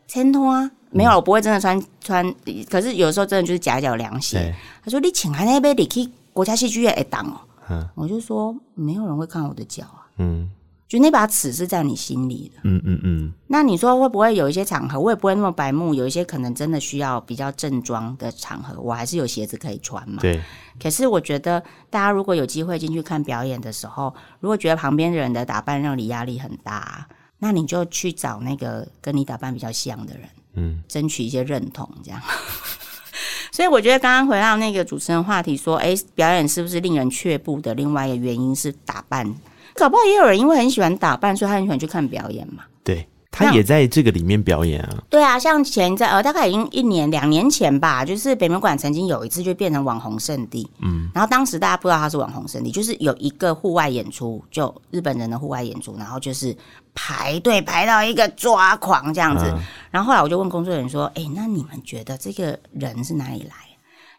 [0.07, 2.33] 衬托啊？”没有，我不会真的穿穿，
[2.69, 4.55] 可是有时候真的就是夹脚凉鞋。
[4.83, 7.37] 她说：“你请还那边你去国家戏剧院会挡哦。”
[7.69, 10.49] 嗯，我就说没有人会看我的脚啊，嗯。
[10.93, 13.33] 就那把尺是在你心里的，嗯嗯嗯。
[13.47, 20.19] 那你说会不会有一些场合，我也不会那么白目，有一些可能真的需要比较正装的场合，我还是有鞋子可以穿嘛。
[20.21, 20.39] 对。
[20.79, 27.07] 可是我觉得，大家如果有机会进去看表演的时候，如果觉得旁边人的打扮让你压力很大，
[27.39, 32.21] 那你就去找那个跟你打扮比较像的人，嗯，争取一些认同，这样。
[33.51, 37.73] 所以我觉得刚刚回到那个主持人话题说，哎，表演是不是令人却步的？
[37.73, 39.35] 另外一个原因是打扮。
[39.83, 42.63] 搞不好也有人因为很喜欢打扮，所以他很喜欢去看表演嘛。
[42.85, 45.03] 对，他也在这个里面表演啊。
[45.09, 50.65] 对啊，像前在呃大概已经一年两年前吧，就是北门馆曾经有一次就变成网红圣地。
[50.79, 56.55] 嗯，然后当时大家不知道他是网红圣地，就是有一个户外演出，就日本人的户外演出，然后就是
[56.95, 59.43] 排队排到一个抓狂这样子。
[59.53, 59.59] 嗯、
[59.91, 63.53] 然后后来我就问工作人员说：“哎、欸，那你们觉得这个人是哪里来？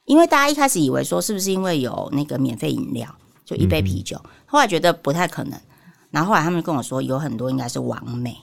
[0.05, 3.09] 因为大家一开始以为说是不是因为有那个免费饮料？”
[3.44, 5.61] 就一杯啤酒，嗯、后来觉得不太可能，
[6.11, 8.37] 然后后来他们跟我说，有很多应该是王美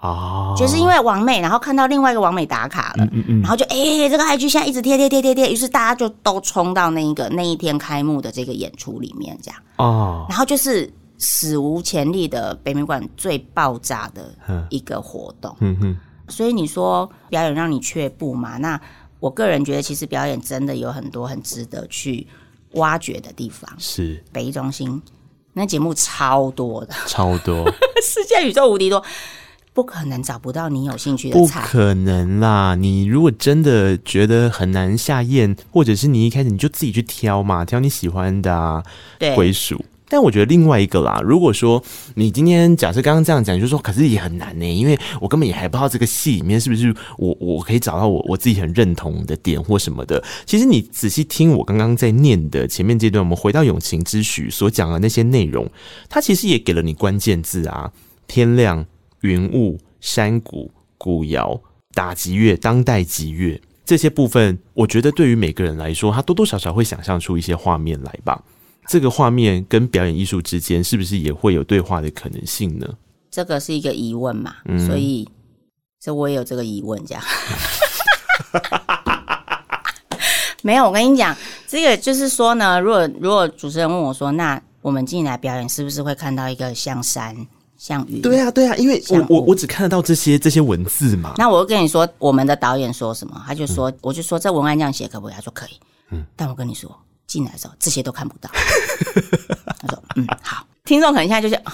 [0.00, 3.40] 哦，就是因为王美，然后看到另外一个王美打卡了，嗯嗯嗯。
[3.40, 15.96] 然后就哎、欸，这个 IG 现在一直贴贴贴贴贴，于是大家就都冲到那一个那一天开幕的这个演出里面，这样哦，然后就是史无前例的北美馆最爆炸的一个活动，嗯哼，
[16.28, 18.58] 所以你说表演让你却步嘛？
[18.58, 18.78] 那
[19.20, 22.26] 我个人觉得，其实表演真的有很多很值得去。
[22.74, 24.22] 挖掘的地方是。
[24.32, 25.00] 北艺中心，
[25.52, 27.70] 那节目超多的，超多，
[28.02, 29.04] 世界宇宙无敌多，
[29.72, 32.74] 不可能找不到你有兴趣的菜，不可能啦！
[32.74, 38.82] 你如果真的觉得很难下咽，或者是你一开始你就自己去挑嘛，挑你喜欢的啊，
[39.18, 39.84] 对，归属。
[40.12, 41.82] 但我觉得另外一个啦，如果说
[42.16, 50.22] 你今天假设刚刚这样讲，就是说，可是也很难呢，因为我根本也还不知道这个戏里面是不是我我可以找到我我自己很认同的点或什么的。
[50.44, 55.66] 其实你仔细听我刚刚在念的前面这段，我们回到永情之许所讲的那些内容，
[56.10, 57.90] 它其实也给了你关键字啊：
[58.26, 58.84] 天亮、
[59.22, 61.58] 云雾、山谷、古窑、
[61.94, 64.58] 打击乐、当代击乐这些部分。
[64.74, 68.42] 我觉得对于每个人来说，他多多少少会想象出一些画面来吧。
[68.88, 72.86] 这个画面跟表演艺术之间是不是也会有对话的可能性呢？
[73.30, 75.26] 这个是一个疑问嘛，嗯、所以
[76.00, 77.22] 这我也有这个疑问，这样。
[80.62, 81.34] 没有，我跟你讲，
[81.66, 87.34] 这个就是说呢，如果如果主持人问我说，那我们进来表演是不是会看到一个像山
[87.76, 88.20] 像云？
[88.20, 91.34] 对啊，对啊，因为我我我只看得到这些这些文字嘛。
[91.36, 93.42] 那我就跟你说，我们的导演说什么？
[93.46, 95.34] 他就说，嗯、我就说这文案这样写可不可以？
[95.34, 95.70] 他说可以。
[96.10, 96.96] 嗯，但我跟你说。
[97.26, 98.50] 进来的时候，这些都看不到。
[99.80, 101.72] 他说：“嗯，好。”听众可能现在就是哦，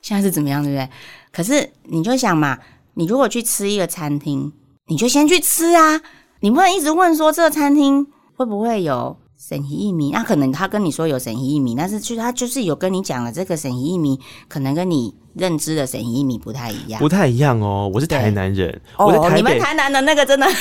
[0.00, 0.88] 现在是怎么样，对不对？
[1.32, 2.58] 可是你就想嘛，
[2.94, 4.52] 你如果去吃一个餐厅，
[4.86, 6.00] 你就先去吃啊，
[6.40, 10.10] 你不能一直问说这个餐厅会不会有神奇一谜。
[10.12, 17.90] 那可能他跟你说有神奇一谜，但是就他就是有跟你讲了这个神奇一谜，可能跟你认知的神奇一米不太一样，不太一样哦。
[17.92, 20.46] 我是台南人，哦，我在台北，你们台南的那个真的。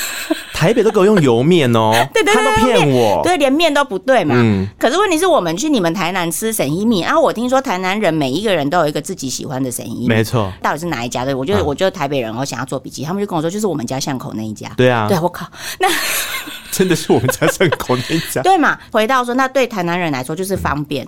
[0.54, 4.36] 台北都给我用油面哦， 对对对，他都骗我，对，连面都不对嘛。
[4.38, 10.50] 嗯，可是问题是我们去你们台南吃神医米，然后我听说台南人每一个人都有一个自己喜欢的神医面，没错。
[10.62, 11.38] 到底是哪一家的？
[11.38, 14.72] 我就我就台北人，我想要做笔记，他们就跟我说，就是我们家巷口那一家。
[14.78, 15.46] 对啊，对，我靠，
[15.80, 15.88] 那
[16.72, 18.42] 真的是我们家巷口那一家。
[18.42, 18.80] 对嘛？
[18.92, 21.06] 回到说，那对台南人来说就是方便，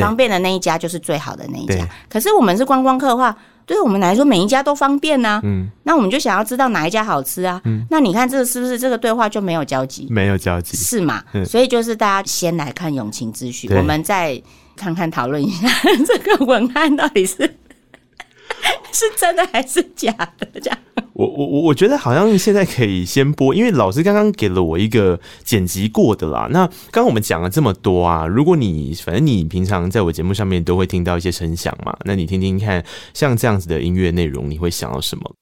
[0.00, 1.88] 方便的那一家就是最好的那一家。
[2.08, 3.36] 可是我们是观光客的话。
[3.66, 5.40] 对我们来说，每一家都方便呐、啊。
[5.42, 7.60] 嗯，那我们就想要知道哪一家好吃啊。
[7.64, 10.06] 嗯，那你看这个是不是这个对话就没有交集？
[10.08, 11.20] 没有交集，是嘛？
[11.32, 14.40] 嗯，所以就是大家先来看永晴资讯，我们再
[14.76, 15.68] 看看讨论一下
[16.06, 17.38] 这个文案到底是。
[18.92, 20.46] 是真的还是假的？
[20.60, 20.78] 这样，
[21.16, 26.46] 我我我我觉得好像现在可以先播，因为老师刚刚给了我一个剪辑过的啦。
[26.50, 35.34] 那刚刚我们讲了这么多啊，如果你反正你平常在我节目上面都会听到一些声响嘛，那你听听看，像这样子的音乐内容，你会想到什么？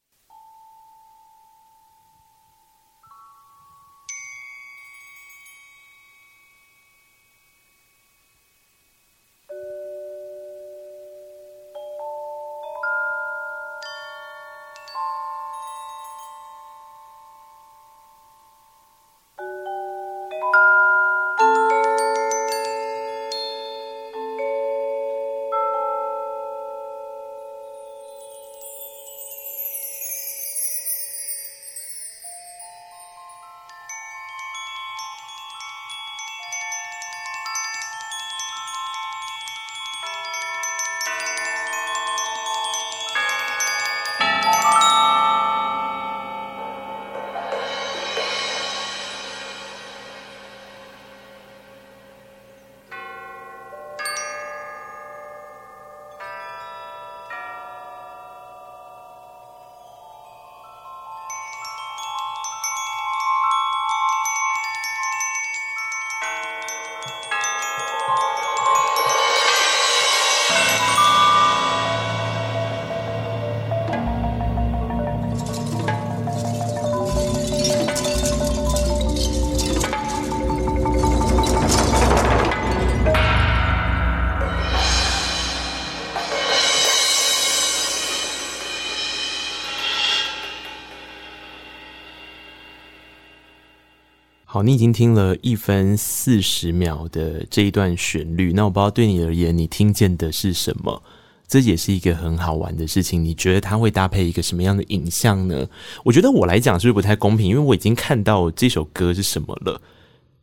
[94.55, 101.03] 好，你已经听了一分四十秒的这一段旋律，那我不知道对你而言，你听见的是什么？
[101.49, 103.25] 这也是一个很好玩的事情。
[103.25, 105.67] 你觉得它会搭配一个什么样的影像呢？
[106.05, 107.49] 我觉得我来讲是不是不太公平？
[107.49, 109.81] 因为我已经看到这首歌是什么了，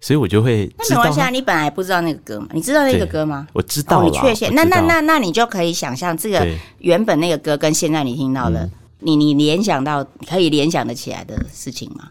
[0.01, 0.69] 所以我就会。
[0.77, 2.47] 那没关系啊，你本来不知道那个歌吗？
[2.51, 3.47] 你知道那个歌吗？
[3.53, 4.07] 我知道了。
[4.07, 4.49] 哦，你确切。
[4.49, 6.45] 那那那那你就可以想象这个
[6.79, 12.09] 原本那个歌跟现在你听到的，嗯、你你联想到可以联想得起来的事情吗？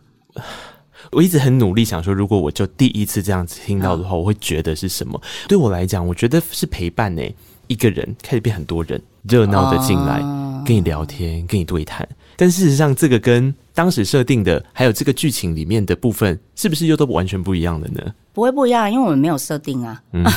[1.10, 5.20] 我一直很努力想说，如果我就第一次这样子听到的话，我会觉得是什么？
[5.48, 7.22] 对我来讲，我觉得是陪伴呢。
[7.66, 10.18] 一个人开始变很多人，热闹的进来
[10.66, 12.08] 跟你聊天，跟你对谈。
[12.36, 18.12] 但事实上，这个跟当时设定的，还有这个剧情里面的部分，是不是又都完全不一样了呢？
[18.32, 20.02] 不会不一样，因为我们没有设定啊。
[20.12, 20.24] 嗯。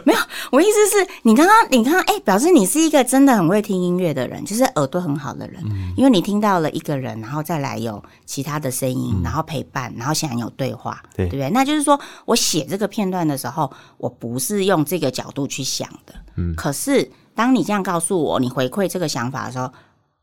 [0.06, 0.18] 没有，
[0.50, 11.50] 我意思是你刚刚，你刚刚，哎，表示你是一个真的很会听音乐的人，就是耳朵很好的人，嗯、因为你听到了一个人，然后再来有其他的声音，嗯、然后陪伴，然后想有对话，对，对不对？
[11.50, 16.54] 那就是说我写这个片段的时候，我不是用这个角度去想的，嗯。
[16.54, 19.70] 可是当你这样告诉我，你回馈这个想法的时候，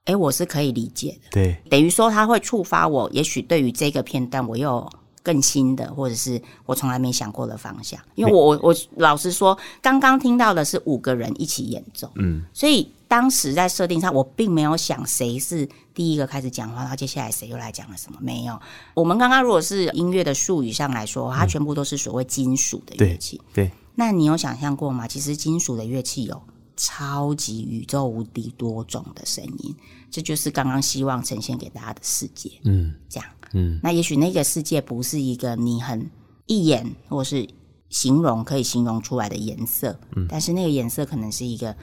[0.06, 4.88] 哎，我是可以理解的，对，等于说他会触发我，也许对于这个片段，我又。
[5.26, 18.60] 更新的，或者是我从来没想过的方向，因为我我老实说，刚刚听到的是五个人一起演奏，嗯，所以当时在设定上，我并没有想谁是第一个开始讲话，然后接下来谁又来讲了什么，没有。
[18.94, 23.66] 我们刚刚如果是音乐的术语上来说，它全部都是所谓金属的乐器，嗯，对。
[23.66, 25.08] 对，那你有想象过吗？
[25.08, 26.40] 其实金属的乐器有
[26.78, 29.74] 超级宇宙无敌多种的声音，
[30.12, 33.30] 这就是刚刚希望呈现给大家的世界，嗯，这样。
[33.54, 36.10] 嗯，那也许那个世界不是一个你很
[36.48, 37.48] 一眼或是
[37.90, 41.76] 形容可以形容出来的颜色，嗯，但是那个颜色可能是一个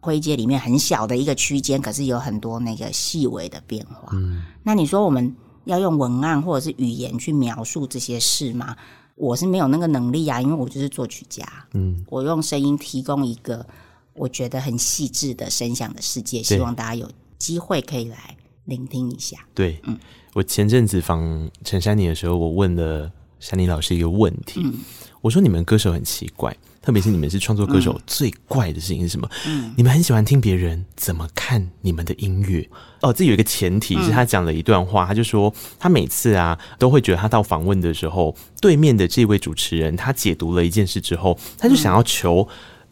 [0.00, 4.10] 灰阶里面很小的一个区间，可是有很多那个细微的变化。
[4.12, 5.34] 嗯，那你说我们
[5.64, 8.76] 要用文案或者是语言去描述这些事吗？
[9.16, 11.46] 我是没有那个能力啊，因为我就是作曲家。
[11.72, 13.64] 嗯，我用声音提供一个
[14.12, 19.38] 我觉得很细致的声响的世界，希望大家有机会可以来聆听一下。
[19.54, 19.98] 对，嗯。
[20.34, 24.74] 我前阵子访陈珊妮的时候，我问了珊妮老师一个问题，嗯、
[25.20, 29.30] 我说：“你们歌手很奇怪，特别是你们是创作歌手，嗯、最怪的事情是什么？
[29.46, 32.68] 嗯，你们很喜欢听别人怎么看你们的音乐。
[33.02, 42.48] 哦，这有一个前提是他讲了一段话，嗯、他就说他每次啊都会觉得他到访问的时候，对面的这位主持人他解读了一件事之后，他就想要求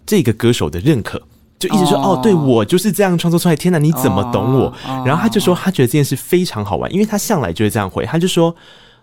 [0.07, 1.21] 这个歌手的认可。
[1.63, 3.55] 就一直说哦，对，我就是这样创作出来。
[3.55, 4.75] 天哪，你怎么懂我？
[5.07, 8.05] 然后他就说他觉得这件事非常好玩，因为他向来就是这样回。
[8.05, 8.53] 他就说，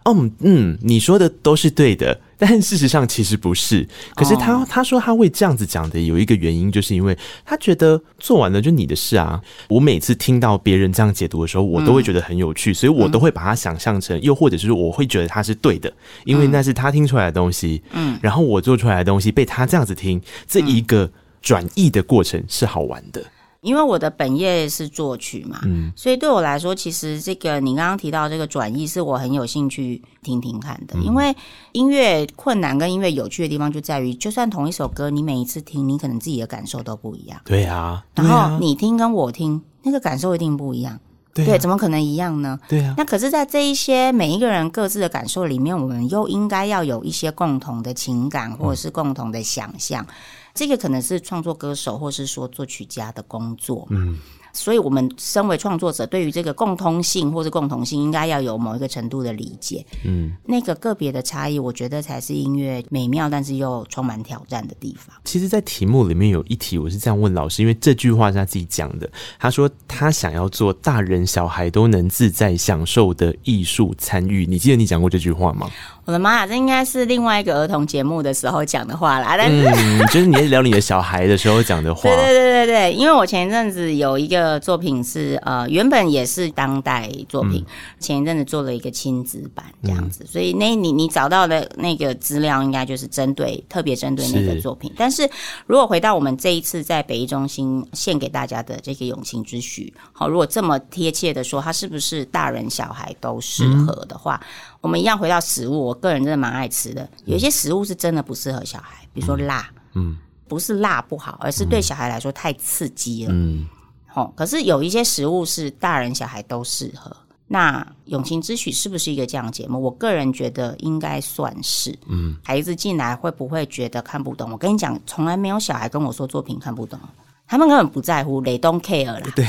[0.04, 3.88] 嗯嗯，你说的都是对的， 但事实上其实不是。
[4.14, 9.40] 可是他他说他会这样子讲的有一个原因，就是因为他觉得做完了就你的事啊。
[9.70, 15.90] 我每次听到别人这样解读的时候，我都会觉得很有趣，所以我都会把它想象成，又或者是我会觉得他是对的，
[16.26, 17.82] 因为那是他听出来的东西。
[17.94, 21.10] 嗯，然后我做出来的东西被他这样子听，这一个。
[21.42, 23.24] 转译的过程是好玩的，
[23.62, 30.96] 因为我的本业是作曲嘛，嗯，所以对我来说，其实这个你刚刚提到这个转译，是我很有兴趣听听看的。
[30.98, 31.36] 嗯、因为
[31.74, 37.40] 音乐困难跟音乐有趣的地方就在于，就算同一首歌，你每一次听，你可能自己的感受都不一样。
[37.44, 40.98] 对啊，然后你听跟我听，那个感受一定不一样。
[41.34, 42.58] 对，啊、对，怎么可能一样呢？
[42.70, 42.94] 对啊。
[42.98, 50.02] 那可是，在这一些每一个人各自的感受里面，我们又应该要有一些共同的情感，或者是共同的想象。
[50.04, 50.14] 嗯
[50.54, 53.88] 这个可能是创作歌手，或是说作曲家的工作。
[53.90, 54.18] 嗯。
[54.52, 59.86] 所以，我们身为创作者，对于这个共通性或者共同性，应该要有某一个程度的理解。
[60.04, 65.16] 嗯，那个个别的差异，我觉得才是音乐美妙，但是又充满挑战的地方。
[65.24, 69.08] 其实，在题目里面有一题，我是这样问老师，因为这句话是他自己讲的。
[69.38, 74.48] 他说他想要做大人小孩都能自在享受的艺术参与。
[74.48, 75.70] 你记得你讲过这句话吗？
[76.10, 79.36] 我的妈呀，这应该是另外一个儿童节目的时候讲的话啦。
[79.38, 82.02] 但是，嗯，就是你在聊你的小孩的时候讲的话。
[82.10, 84.60] 对对对对对，因为我前一阵子有一个。
[84.60, 87.66] 作品是呃，原本也是当代作品，嗯、
[88.00, 94.90] 前一阵子做了一个亲子版这样子，嗯、所以那你你找到的那个资料，应该就是针对特别针对那个作品。
[94.92, 95.30] 是但是
[95.66, 104.48] 如果回到我们这一次在北艺中心献给大家的这个永情之许，好，如果这么贴切的说，它是不是大人小孩都适合的话，嗯、
[104.82, 110.18] 我们一样回到食物，我个人真的蛮爱吃的，有一些食物是真的不适合小孩，比如说辣，嗯，
[110.48, 113.68] 不是辣不好，而是对小孩来说太刺激了，嗯。
[114.16, 117.16] 哦，可是有一些食物是大人小孩都适合。
[117.52, 119.80] 那《永情之许》是不是一个这样的节目？
[119.80, 121.98] 我个人觉得应该算是。
[122.08, 124.52] 嗯，孩子进来会不会觉得看不懂？
[124.52, 127.00] 我跟你讲，从来没有小孩跟我说作品看不懂，
[127.48, 129.22] 他们根本不在乎，they don't care 啦。
[129.36, 129.46] 对，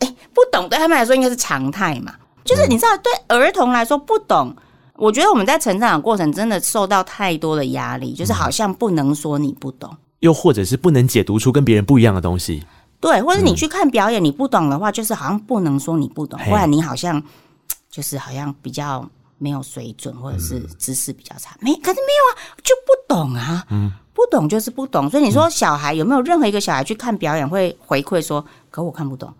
[0.00, 2.14] 哎， 不懂对他们来说应该是常态嘛。
[2.46, 4.54] 就是你知道，对儿童来说不懂，
[4.94, 9.94] 我觉得我们在成长的过程真的受到太多的压力，就是好像不能说你不懂。
[10.20, 12.64] 又或者是不能解读出跟别人不一样的东西，
[13.00, 17.22] 对，或者你去看表演，你不懂的话，就是好像不能说你不懂，不然你好像
[17.90, 21.54] 就是好像比较没有水准，或者是知识比较差。
[21.60, 25.08] 没，可是没有啊，就不懂啊，嗯，不懂就是不懂。
[25.10, 29.30] 所以你说小孩有没有任何一个小孩去看表演会回馈说，可我看不懂？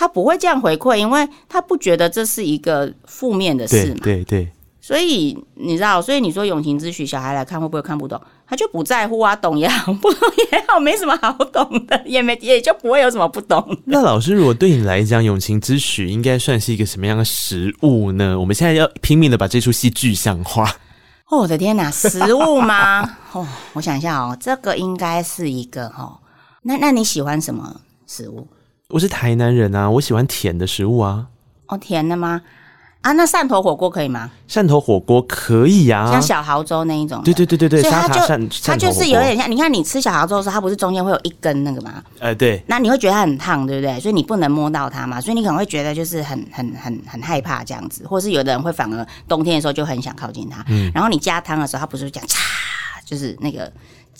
[0.00, 4.44] 他不会这样回馈，因为他不觉得这是一个负面的事嘛，对对。
[4.44, 4.48] 对
[4.80, 8.18] 所以你知道，所以你说《永情之许》小孩来看会不会看不懂？
[8.48, 13.62] 他就不在乎啊，懂也好，不懂也好，没什么好懂的，也没也就不会有什么不懂。
[13.84, 18.40] 那老师，如果对你来讲，《永情之许》应该算是一个什么样的食物呢？
[18.40, 20.64] 我们现在要拼命的把这出戏具象化。
[21.28, 23.18] 哦，我的天哪，食物吗？
[23.32, 26.18] 哦，我想一下哦，这个应该是一个哈、哦。
[26.62, 28.48] 那那你喜欢什么食物？
[28.90, 31.26] 我是台南人啊，我喜欢甜的食物啊。
[31.66, 32.40] 哦，甜的吗？
[33.02, 34.30] 啊，那汕头火锅可以吗？
[34.48, 37.22] 汕头火锅可以呀、啊，像小豪粥那一种。
[37.22, 42.02] 对对对对对，所以它就汕它就是有点像，你看你吃小豪粥的时候，它不是中间会有一根那个吗？
[42.18, 42.62] 呃，对。
[42.66, 43.98] 那你会觉得它很烫，对不对？
[44.00, 50.62] 所以你不能摸到它嘛，所以你可能会觉得就是很很很很害怕这样子，或是有的人会反而冬天的时候就很想靠近它。
[50.68, 50.90] 嗯。
[50.92, 52.36] 然后你加汤的时候，它不是这样嚓，
[53.06, 53.72] 就是那个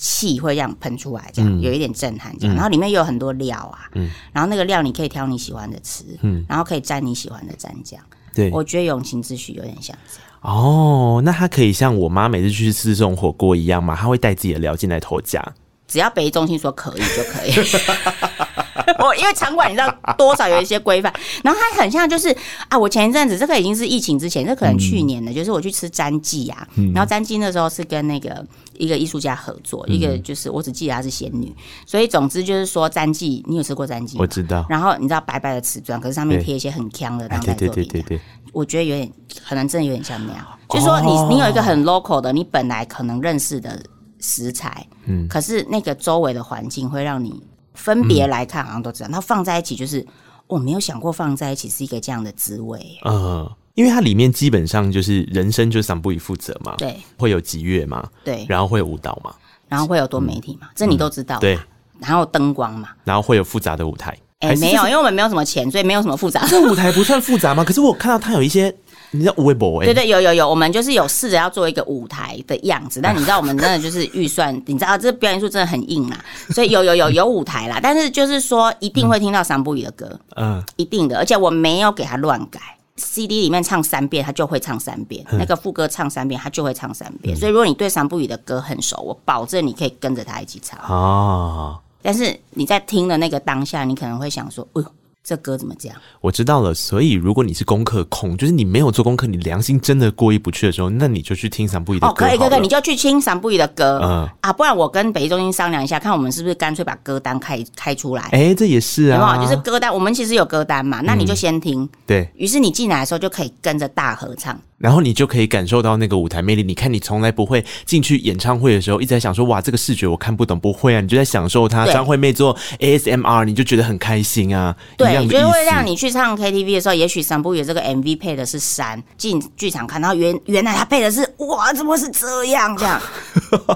[0.02, 2.56] 气会这样喷出来，这样、嗯、有一点震撼这样。
[2.56, 4.10] 然后里面又有很多料啊，嗯。
[4.32, 6.42] 然后那个料你可以挑你喜欢的吃，嗯。
[6.48, 8.00] 然后可以蘸你喜欢的蘸酱。
[8.34, 10.54] 对，我觉得永晴之许有点像这样。
[10.56, 13.94] 哦，那他可以像我妈每次去吃这种火锅一样吗？
[13.94, 15.44] 他会带自己的料进来投夹？
[15.86, 17.52] 只要北中心说可以就可以。
[18.98, 21.12] 我因为场馆你知道多少有一些规范，
[21.44, 22.34] 然后它很像就是
[22.68, 28.44] 啊，我前一阵子这个已经是疫情之前，这可能去年的，就是我去吃詹记啊，然后詹记那时候是跟那个
[28.78, 31.54] 一个艺术家合作，一个就是我只记得她是仙女，
[31.86, 34.22] 所以总之就是说詹记，你有吃过詹记吗？
[34.22, 34.64] 我知道。
[34.68, 38.20] 然后你知道白白的瓷砖，可是上面贴一些很锵的当代作品，对对对对，
[38.52, 39.10] 我觉得有点
[39.48, 43.80] 可能真的有点像那样，就是说你你有一个很 local 的，你本来可能认识的
[44.18, 47.42] 食材，嗯，可是那个周围的环境会让你。
[47.74, 49.08] 分别来看，好像都知道。
[49.08, 50.06] 然后放在一起，就是
[50.46, 52.80] 我没有想过放在一起是一个这样的滋味。
[53.04, 59.32] 嗯，因为它里面基本上就是人生就是桑布伊负责嘛，对，会有吉乐嘛，对，然后会有舞蹈嘛，
[59.68, 61.58] 然后会有多媒体嘛，这你都知道，对，
[61.98, 66.46] 然后灯光嘛，然后会有复杂的舞台，哎，没有，因为我们没有什么钱，所以没有什么复杂。
[66.46, 67.64] 这舞台不算复杂吗？
[67.64, 68.74] 可是我看到它有一些。
[69.12, 69.86] 你知道微博哎？
[69.86, 82.60] 对对，有有有，我们就是有试着要做一个舞台的样子，但你知道我们真的就是预算， 你知道这表演术真的很硬啊，所以有有有有舞台啦，但是就是说一定会听到桑布语的歌，嗯，一定的，而且我没有给他乱改
[82.96, 91.78] ，CD 里面唱三遍他就会唱三遍，那个副歌唱三遍他就会唱三遍，所以如果你对桑布语的歌很熟，我保证你可以跟着他一起唱哦。
[92.02, 94.92] 但是你在听的那个当下，你可能会想说，哎呦。
[95.30, 95.94] 这歌怎么讲？
[96.20, 96.74] 我知道了。
[96.74, 102.12] 所以如果你是功课控，就是你没有做功课，你良心真的过意不去的时候，那你就去听桑布伊的歌。
[102.12, 104.00] 哦，可以，可以，你就去听桑布伊的歌。
[104.02, 108.22] 嗯啊，不然我跟北艺中心商量一下，看我们是不是干脆把歌单开开出来。
[108.32, 111.82] 哎，这也是啊，就是歌单，我们其实有歌单嘛，那你就先听。
[111.82, 114.60] 嗯、对，于是你进来的时候就可以跟着大合唱。
[114.78, 116.62] 然后你就可以感受到那个舞台魅力。
[116.62, 121.84] 你看，你从来不会进去演唱会的时候，一直在想说：“哇，这个视觉我看不懂。”不会啊，你就在享受它。
[121.84, 124.74] 张惠妹做 ASMR，你就觉得很开心啊。
[124.96, 133.00] 对，就会让你去唱 KTV 的时候，也许三部有这个 MV 配的是山，进剧场看到原原来他配的是哇，怎么是这样这样？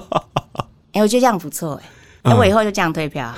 [0.93, 1.89] 哎、欸，我觉得这样不错哎、欸。
[2.25, 3.33] 那、嗯、我以后就这样退票。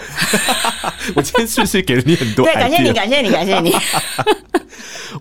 [1.13, 2.45] 我今天是不是给了你很多？
[2.45, 3.75] 对，感谢你，感谢你，感谢你。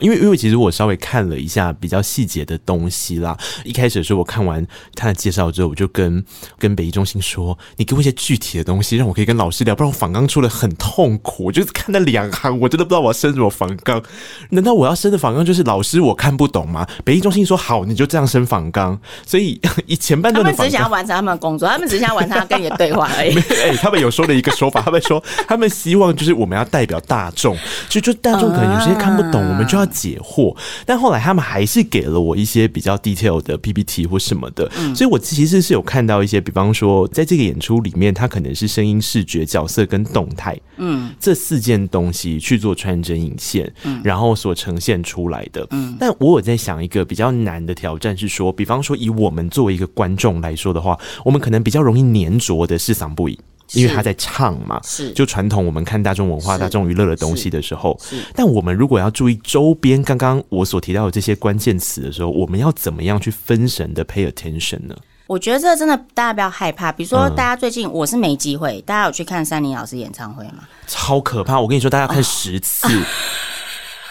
[0.00, 3.36] 因为，因为其实我稍微看了一下比较细节的东西啦。
[3.64, 4.64] 一开始的时候，我看完
[4.94, 6.22] 他的介绍之后，我就跟
[6.58, 11.46] 跟北艺中心说：“你给我一些具体的东西，让我可以跟老师聊，不然我访纲出来很痛苦。
[11.46, 14.02] 我就是看那两行，我真的不知道我要升什么访纲。
[14.50, 23.34] 难道我要升的访纲就是老师我看不懂吗？”北艺中心说：“好，你就这样升访纲。”所以 以前半段他们只想要完成他们的工作，他们只想要完成他跟你的对话而已。
[23.64, 27.56] 哎、欸，他们有说了一个说法，他们说他们希望就是我们要代表大众，
[27.88, 30.54] 就就大众可能有些看不懂，我们就要解惑。
[30.84, 45.96] 但后来他们还是给了我一些比较 detail 的 PPT 或什么的，嗯、所以我其实是有看到一些，比方说在这个演出里面，它可能是声音、视觉、角色跟动态，嗯，这四件东西去做穿针引线，嗯，然后所呈现出来的，嗯。
[45.98, 53.38] 但我有在想一个比较难的挑战是说，比方说以我们作为一个观众来说的话，我们可能比较容易粘着的是桑布伊。
[53.72, 58.22] 因为他在唱嘛，是就传统我们看大众文化、大众娱乐的东西的时候，是。
[58.34, 64.96] 但我们如果要注意周边刚刚我所提到的这些关键词的时候，我们要怎么样去分神的 pay attention 呢？
[65.26, 66.92] 我觉得这个真的大家不要害怕。
[66.92, 70.68] 比如说，大家最近我是没机会，大家有去看三林老师演唱会吗？
[70.86, 71.60] 超可怕！
[71.60, 72.86] 我跟你说，大家看十次。
[72.86, 73.02] 哦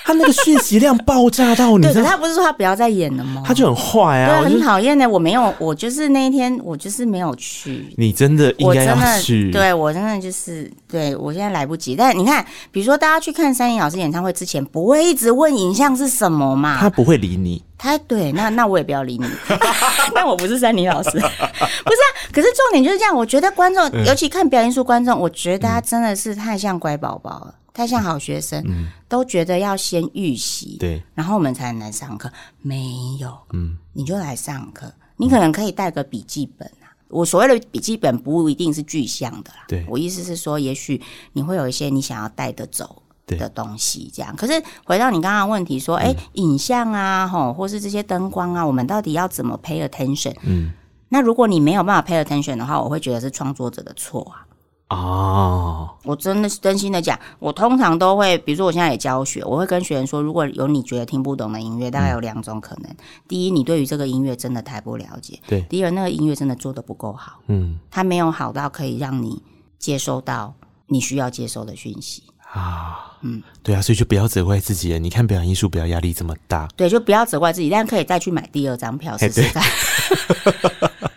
[0.05, 3.41] 他那个讯息量爆炸到你，对，他不是说他不要再演了吗？
[3.43, 5.09] 他就很坏啊，对，很讨厌的。
[5.09, 7.91] 我没有，我就是那一天，我就是没有去。
[7.97, 9.49] 你真的应该要去。
[9.51, 11.95] 对，我真的就是，对我现在来不及。
[11.95, 16.77] 但你看，比如说大家去看三林老师演唱会之前，不会一直问影像是什么嘛？
[16.79, 17.63] 他不会理你。
[17.75, 19.25] 他对，那那我也不要理你。
[20.13, 22.07] 但我不是三林老师，不是啊。
[22.31, 27.55] 可是重点就是这样，我觉得观众，尤其看表演艺术观众，我觉得他真的是太像乖宝宝了。
[27.75, 32.31] 太像好学生，嗯、都觉得要先预习，对，然后我们才能来上课。
[32.61, 34.91] 没有，嗯，你就来上课。
[35.17, 36.87] 你可能可以带个笔记本啊。
[36.87, 41.01] 嗯、我所谓的笔记本不一定是具象的啦，对，我意思是说，也许
[41.33, 44.33] 你会有一些你想要带得走的东西，这样。
[44.37, 50.33] 可是回到你刚刚问题，说，哎、欸，嗯、影像啊，吼，或是这些灯光啊，我们到底要怎么 pay attention？
[50.43, 50.71] 嗯，
[51.09, 54.44] 那如果你没有办法 pay attention 的话，我会觉得是创作者的错啊。
[54.87, 69.41] 哦，我真的是真心的讲，我通常都会，比如说我现在也教学，我会跟学员说，如果有你觉得听不懂的音乐，大概有两种可能：嗯、第一，你对于这个音乐真的太不了解；对，第二，那个音乐真的做的不够好，嗯，它没有好到可以让你
[69.79, 70.53] 接收到
[70.85, 72.21] 你需要接收的讯息
[72.53, 79.63] 啊，嗯，对啊，所以就不要责怪自己了，你看表演艺术不要压力这么大，对，就不要责怪自己，但可以再去买第二张票试试看。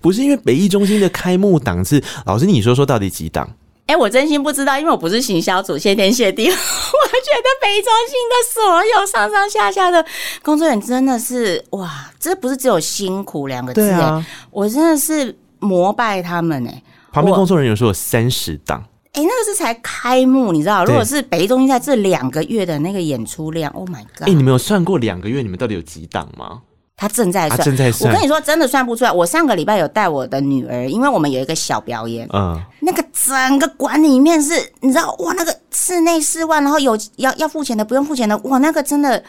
[0.00, 3.48] 不是因为北艺中心的开幕档次，老师你说说到底几档？
[3.86, 6.42] 哎、欸，我真心不知道，因为我不是行销组，谢天谢地。
[6.50, 10.04] 我觉得北艺中心的所有上上下下的
[10.42, 16.82] 工作人员真的是哇，这不是只有辛苦两个字哎，啊、我真的是膜拜他们哎。
[17.12, 18.82] 旁边工作人员说有三十档，
[19.12, 20.84] 哎、欸，那个是才开幕，你知道？
[20.84, 24.22] 如果是北艺中心在这两个月的那个演出量对，Oh my god！
[24.22, 26.60] 哎、欸，你们有算过两个月你们到底有几档吗？
[26.96, 28.10] 他正在算，正在算。
[28.10, 29.12] 我跟你说，真的算不出来。
[29.12, 39.22] 我上个礼拜有带我的女儿，因为我们有一个小表演，嗯，那个整个馆里面是，你知道，哇，那个室内室外，然后有要要付钱的，不用付钱的，哇，那个真的，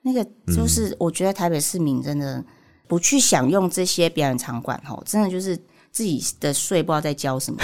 [0.00, 0.24] 那个
[0.56, 2.42] 就是，我觉得台北市民真的
[2.88, 5.54] 不去享用这些表演场馆，吼，真的就是
[5.90, 7.60] 自己的税不知道在交什么。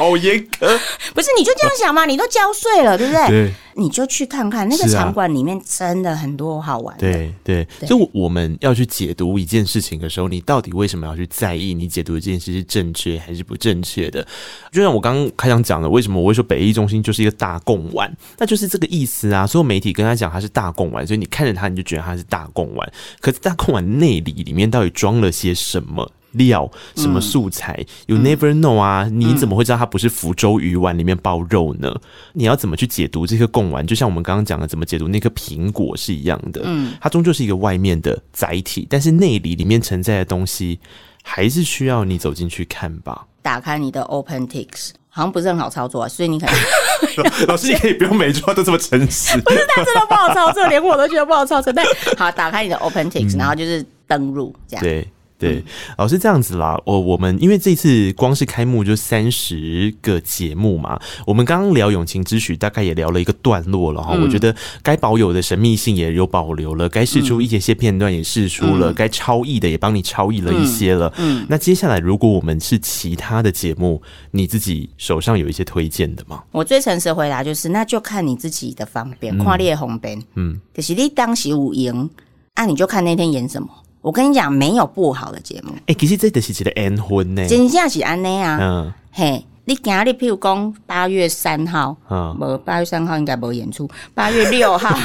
[0.00, 0.66] 好严格。
[1.14, 2.06] 不是，你就这样想嘛？
[2.06, 3.28] 你都交税了，对不对？
[3.28, 7.12] 对，你就去看看那个场馆里面，真的很多好玩的。
[7.12, 14.26] 对对，就我们要去解读一件事情的时候，你到底为什么要去在意你解读的这件事是正确还是不正确的？
[14.72, 19.46] 就像我刚刚开场讲的，为什么我会说北艺中心就是一个大贡丸，那就是这个意思啊。
[19.46, 22.92] 所有媒体跟他讲他是大贡丸，所以你看着他，你就觉得他是大贡丸。
[23.20, 26.10] 可是大贡丸内里里面到底装了些什么？
[26.32, 27.74] 料什么素材、
[28.08, 29.04] 嗯、？You never know 啊！
[29.06, 31.88] 嗯、你怎么会知道它不是福州鱼丸里面包肉呢？
[31.90, 32.00] 嗯、
[32.34, 33.86] 你要怎么去解读这个贡丸？
[33.86, 36.62] 就像我们刚刚讲的，怎么解读那颗苹果是一样的。
[36.64, 40.78] 嗯，它终究是一个外面的载体，但是内里里面承载的东西，
[41.22, 43.26] 还是需要你走进去看吧。
[43.42, 46.54] 打开你的 OpenTix，好像不是很好操作，啊，所以你可能
[47.48, 49.40] 老师，你可以不用每句话都这么诚实。
[49.40, 51.72] 不是，他真的不好操作，连我都觉得不好操作。
[51.72, 51.84] 但
[52.18, 54.84] 好，打开你的 OpenTix，、嗯、然后就是登录这样。
[54.84, 55.08] 对。
[55.40, 55.64] 对，
[55.96, 56.78] 老师这样子啦。
[56.84, 64.12] 我我们因为这次光是开幕就三十个节目嘛，我们刚刚聊《永情之曲》，大概也聊了一个段落了哈。
[64.14, 71.10] 嗯、我觉得该保有的神秘性也有保留了，该试出一些些片段也试出了，该、嗯、超译的也帮你超译了一些了。
[71.16, 76.42] 嗯，嗯那接下来如果我们是其他的节目，你自己手上有一些推荐的吗？
[76.52, 80.22] 我最诚实的回答就是，那就看你自己的方便，跨列红边。
[80.34, 82.10] 嗯，可是你当时有赢，
[82.54, 83.68] 那、啊、你就看那天演什么。
[84.02, 85.72] 我跟你讲，没有不好的节目。
[85.80, 88.58] 哎、欸，其实这就是一个缘分呢，真正是安尼啊。
[88.60, 93.88] 嗯，嘿，你今日譬如讲八月三号，嗯，无八月三号应该无演出。
[94.14, 94.96] 八月六号，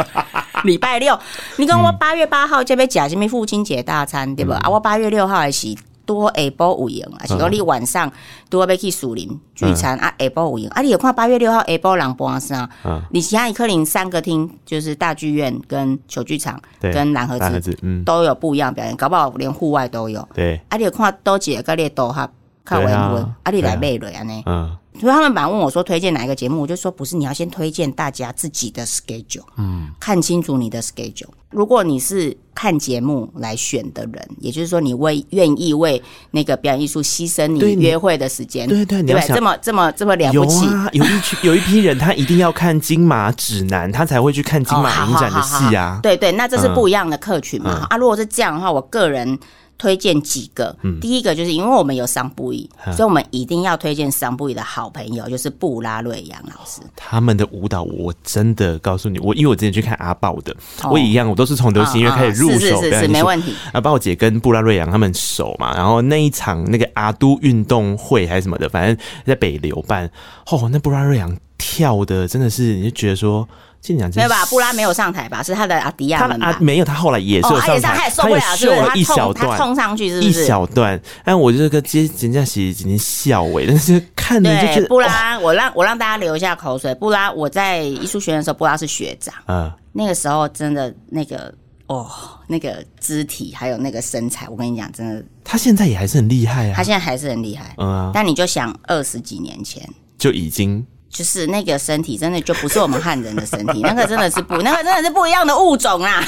[0.64, 1.18] 礼拜六，
[1.56, 4.52] 你跟我八月八号这边假什么父亲节大餐，嗯、对不？
[4.52, 5.74] 啊，我八月六号还是。
[6.06, 8.10] 多下晡有闲，啊，是讲你晚上
[8.48, 12.68] 多要去树林聚餐、嗯、啊，下晡有闲啊，你有看八月六号下晡人搬啥？
[12.84, 20.26] 嗯，你其他一克林三个厅，就是大剧院跟球剧场跟蓝盒子，都有不一样表演，搞不好连户外都有。
[20.34, 22.30] 对，啊，你有看多几个列都哈，
[22.64, 24.42] 看文文，啊，你来背了安尼。
[24.46, 24.76] 嗯。
[25.00, 31.26] 所以他们本来问我说推荐哪一个节目，我就说不是，你要先推荐大家自己的 schedule，嗯，看清楚你的 schedule。
[31.50, 36.00] 如果你是看节目来选的人，也就是说你为愿意为
[36.30, 40.64] 那个表演艺术牺牲你约会的时间，对对，对，对，这么这么这么了不起。
[40.64, 45.98] 有啊，有一群有一批人，他一定要看金马指南，他才会去看金马影展的戏啊。
[46.04, 47.80] 对对，那这是不一样的客群嘛。
[47.80, 49.36] 嗯、啊，如果是这样的话，我个人。
[49.84, 56.80] 推荐几个，嗯、第一个就是因为我们有桑布伊，嗯、所以我们一定要推荐桑布伊的好朋友，就是布拉瑞扬老师。
[56.96, 63.54] 他们的舞蹈，我真的告诉你，我因为我之前去看阿豹的，哦、我也一样，我都是从流行音乐开始入手，是是是是，没问题。
[63.74, 70.10] 阿豹姐跟布拉瑞扬他们熟嘛，然后那一场那个阿都运动会还是什么的，反正在北流办，
[70.46, 73.46] 哦，那布拉瑞扬跳的真的是，你就觉得说。
[73.92, 74.46] 没有吧？
[74.46, 75.42] 布拉没有上台吧？
[75.42, 76.52] 是他的阿迪亚们吧？
[76.52, 78.80] 他啊，没有，他后来也是上台，他也受不了，是不是？
[78.80, 80.28] 他一小段，冲上去是不是？
[80.28, 80.98] 一小段。
[81.24, 86.94] 但我这个接人家写已经笑哎， 但是看着就布拉，我让我让大家流一下口水。
[86.94, 89.34] 布拉，我在艺术学院的时候，布拉是学长。
[89.48, 91.52] 嗯，那个时候真的那个
[91.86, 92.10] 哦，
[92.46, 95.22] 那个肢体还有那个身材，我跟你讲，真的。
[95.44, 96.74] 他现在也还是很厉害啊！
[96.74, 97.74] 他现在还是很厉害。
[97.76, 100.84] 嗯，但你就想二十几年前就已经。
[101.14, 106.20] 就是那个身体，真的就不是我们汉人的身体， 那个真的是不，那个真的是不一样的物种啊！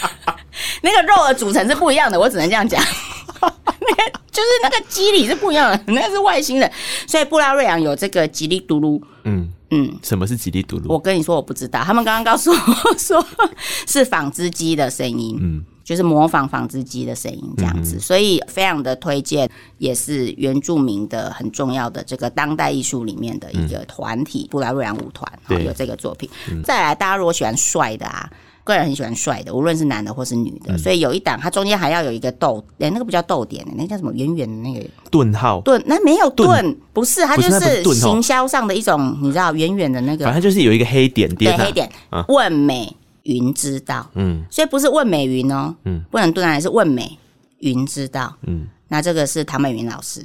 [0.82, 2.80] 那个肉的组成是不一样的，我只能这样讲。
[3.40, 6.70] 那个就是那个机理是不一样的，那个是外星人。
[7.06, 10.84] 所以布拉瑞昂有这个吉利嘟噜，嗯嗯，什么是吉利嘟噜？
[10.88, 11.82] 我跟你说，我不知道。
[11.82, 13.26] 他们刚刚告诉我说
[13.86, 15.64] 是纺织机的声音，嗯。
[15.90, 26.30] 就是模仿纺织机的声音这样子，所以非常的推荐，也是原住民的很重要的这个当代艺术里面的一个团体——布拉瑞扬舞团，有这个作品。
[26.62, 28.30] 再来，大家如果喜欢帅的啊，
[28.62, 34.12] 个人很喜欢帅的，无论是男的或是女的，所以有一档，它中间还要有一个逗，哎，那个不叫逗点，那个叫什么？
[34.12, 35.60] 圆圆的那个顿号？
[35.62, 35.82] 顿？
[35.86, 41.90] 那没有顿，不是，它就是行销上的一种，你知道，圆圆的那个，反正就是有一个黑点点，对，黑点，
[42.28, 42.96] 问美。
[43.22, 47.18] 云知道，嗯，所以不是问美云哦，嗯，不能断然是问美
[47.58, 50.22] 云知道，嗯，那这个是唐美云老师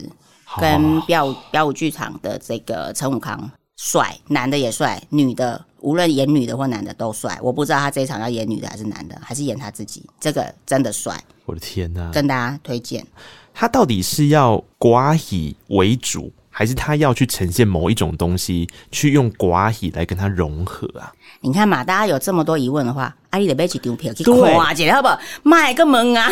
[0.60, 7.38] 跟标舞标舞剧场的这个陈武康，帅，男的也帅，女的无论演女的或男的都帅。
[7.42, 11.22] 我不知道他这一场要演女的还是男的，还是演他自己，这个真的帅。
[11.46, 12.10] 我的天哪！
[12.12, 13.06] 跟大家推荐，
[13.54, 21.12] 他到底是要寡以为主，还是他要去呈现某一种东西，去用寡喜来跟他融合啊？
[21.42, 25.20] 你看嘛，大家有这么多疑问的话，阿丽得买起丢票去看一下，好不好？
[25.44, 26.32] 卖个门啊！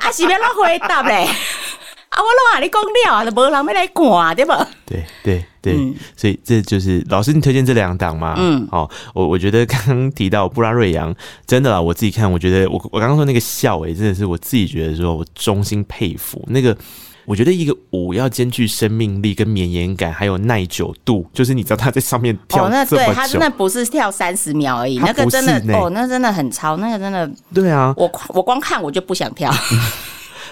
[0.00, 1.28] 啊，是要怎回答嘞？
[2.08, 4.52] 啊，我拢和你讲了啊，就无人要来看，对不？
[4.84, 8.34] 对对对，嗯、所以这就是老师，你推荐这两档吗？
[8.36, 11.14] 嗯，好，我我觉得刚刚提到布拉瑞扬，
[11.46, 16.76] 真的啦，我自己看，我觉得我我刚刚说那个笑，诶，真的是我自己觉得说我衷心佩服那个。
[17.26, 29.52] 我觉得一个舞要兼具生命力、跟绵延感，还有耐久度，就是你知道他在上面跳这么久，哦、那对他真的不是跳三十秒而已，那个真的哦，那真的很超，那个真的对啊，我我光看我就不想跳。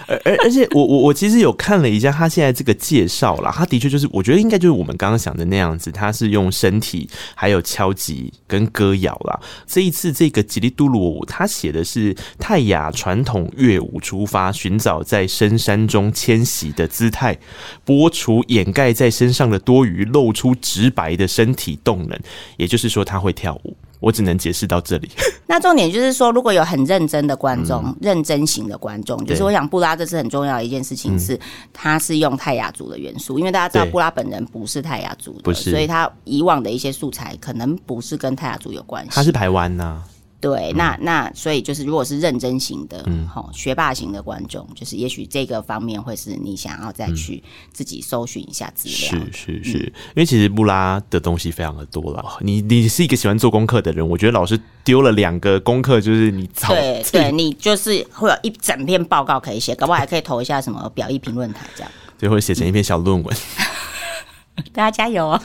[0.07, 9.39] 而而而且我我我其实有看了一下他现在这个介绍啦，他的确就是我觉得应该就是我们刚刚想的那样子，他是用身体还有敲击跟歌谣啦。
[9.65, 17.37] 这一次这个吉利嘟噜舞，他写的是泰雅传统乐舞出发，寻找在深山中迁徙的姿态，
[17.85, 22.19] 剥除掩盖在身上的多余，露出直白的身体动能。
[22.57, 23.75] 也就是说，他会跳舞。
[23.99, 25.09] 我只能解释到这里。
[25.47, 31.39] 那重点就是说，如果有很认真的观众，嗯、认真型的观众，就是我想布拉这是很重要的一件事情，是
[31.71, 39.11] 他是用泰雅族的元素，因为大家知道布拉本人不是泰雅族的，所以他以往的一些素材可能不是跟泰雅族有关系。
[39.13, 40.01] 他是台湾呐。
[40.45, 47.43] 对，那那所以就是，如果是认真型的，嗯，好学霸型的观众，就是也许这个方面会是你想要再去
[47.73, 49.25] 自己搜寻一下资料。
[49.31, 52.23] 是是是，因为其实布拉的东西非常的多了。
[52.41, 63.35] 你你是一个喜欢做功课的人，我觉得老师丢了两个功课，就是你对对，你就是会有一整篇报告可以写，搞不好还可以投一下什么表意评论台这样，最后写成一篇小论文。
[64.71, 65.41] 大家加油哦！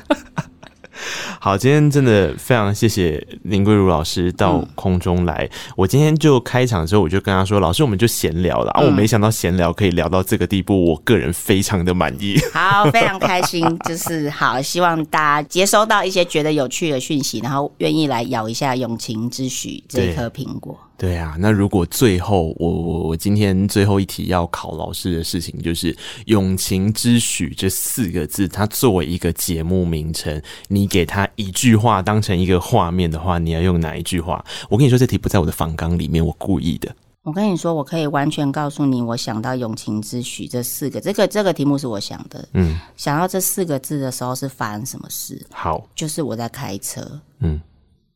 [1.41, 5.49] 好，今天真的非常谢谢林桂如老师到空中来。
[5.51, 12.39] 嗯、我今天就开场的时候，我就跟他说：“老师，我们就闲聊了。”啊，我没想到闲聊可以聊到这个地步，我个人非常的满意。
[12.53, 20.79] 好，非常开心，就是好，希望大家接收到一些觉得有趣的讯息，然后愿意来咬一下永情之许这颗苹果。
[21.01, 25.97] 对啊，那如果最后我我我今天最后一题要考老师的事情，就是
[26.29, 34.45] “永情之许”这四个字，它作为一个节目名称，你给它一句话当成一个画面的话，你要用哪一句话？
[34.69, 36.95] 我跟你说，这题不在我的访纲里面，我故意的。
[37.23, 42.47] 我跟你说，我可以完全告诉你，我想到“永情之许”这四个，这个这个题目是我想的。
[42.53, 45.47] 嗯，想到这四个字的时候是发生什么事？
[45.51, 47.59] 好，就是我在开车，嗯，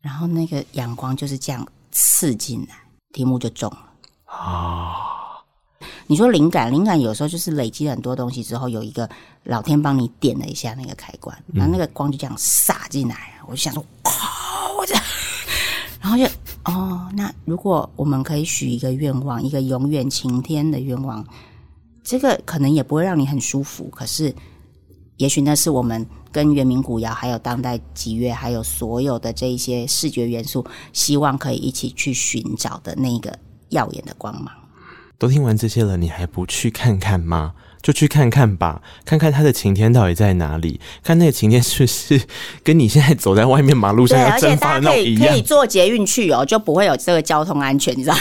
[0.02, 1.66] 然后那个阳光就是这样。
[1.94, 2.74] 刺进来，
[3.12, 3.78] 题目就中了
[4.26, 5.40] 啊！
[6.06, 9.08] 你说灵感，灵感有时候就是累积很多东西之后，有一个
[9.44, 14.12] 老天帮你点了一下那个开关，然后那个光就这样洒进来，我就想说，哇！
[14.76, 15.02] 我这样，
[16.02, 16.24] 然后就
[16.64, 21.26] 哦，那如果我们可以许一个愿望，一个永远晴天的愿望，
[22.02, 24.34] 这个可能也不会让你很舒服，可是。
[25.18, 26.04] 也许那是我们
[26.34, 33.32] 跟原民古谣，还有当代吉乐，还有所有的这一些视觉元素，希望可以一起去寻找的那个
[33.68, 34.52] 耀眼的光芒。
[35.16, 37.52] 都听完这些了，你还不去看看吗？
[37.80, 40.80] 就去看看吧，看看它的晴天到底在哪里？
[41.04, 42.20] 看那个晴天是不是
[42.64, 45.20] 跟你现在走在外面马路上要蒸发的那一样？
[45.20, 48.16] 可以可以坐捷运去哦，就不会有这个交通安全，你知道。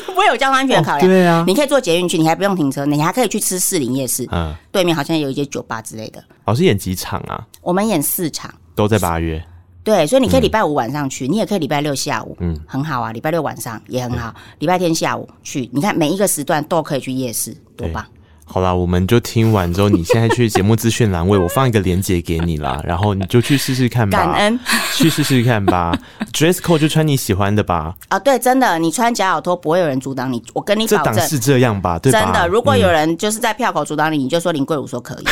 [0.06, 6.22] 不会有交通安全考量，哦，对啊，你可以坐捷运去，你还不用停车，你还可以去吃士林夜市，嗯，对面好像有一些酒吧之类的。
[6.44, 7.46] 老师演几场啊？
[7.62, 9.42] 我们演四场，都在八月。
[9.82, 13.12] 对，所以你可以礼拜五晚上去，嗯，你也可以礼拜六下午，嗯，很好啊。
[13.12, 18.02] 礼拜六晚上也很好，礼拜天下午去，你看每一个时段都可以去夜市，多棒。
[18.46, 24.18] 好啦，我们就听完之后，你现在去节目资讯栏位，我放一个链接给你啦， 然后你就去试试看吧。
[24.18, 24.60] 感恩，
[24.94, 25.98] 去试试看吧。
[26.32, 27.94] Dress code 就穿你喜欢的吧。
[28.08, 31.14] 啊，对，真的，你穿假脚拖不会有人阻挡你，我跟你保证。
[31.14, 31.98] 这档是这样吧？
[31.98, 32.20] 对吧？
[32.20, 35.24] 真的，如果有人就是在票口阻挡你，你就说林贵如说可以。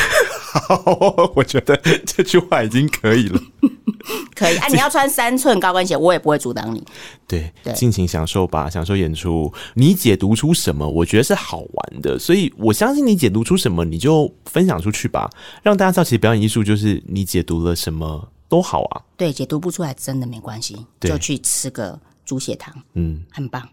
[0.52, 3.40] 好， 我觉得这句话已经可以了。
[4.34, 6.82] 可以啊，你要穿三寸高跟鞋，我也不会阻挡你。
[7.26, 9.52] 对，对，尽情享受吧，享受演出。
[9.74, 10.88] 你解读出什么？
[10.88, 15.30] 我觉得是好玩的，所以我相信你解读出什么，你就分享出去吧，
[15.62, 19.02] 让大家知道，其实表演艺术就是你解读了什么都好啊。
[19.16, 23.66] 对，解读不出来真的没关系，就去吃个猪血汤，嗯，很棒。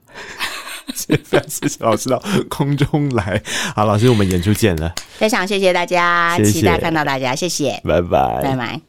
[0.95, 3.41] 谢谢谢谢老师到空中来，
[3.75, 4.91] 好，老师，我们演出见了。
[5.17, 8.88] 非常谢谢大家，谢谢期待看到大家，谢谢，拜拜，拜拜。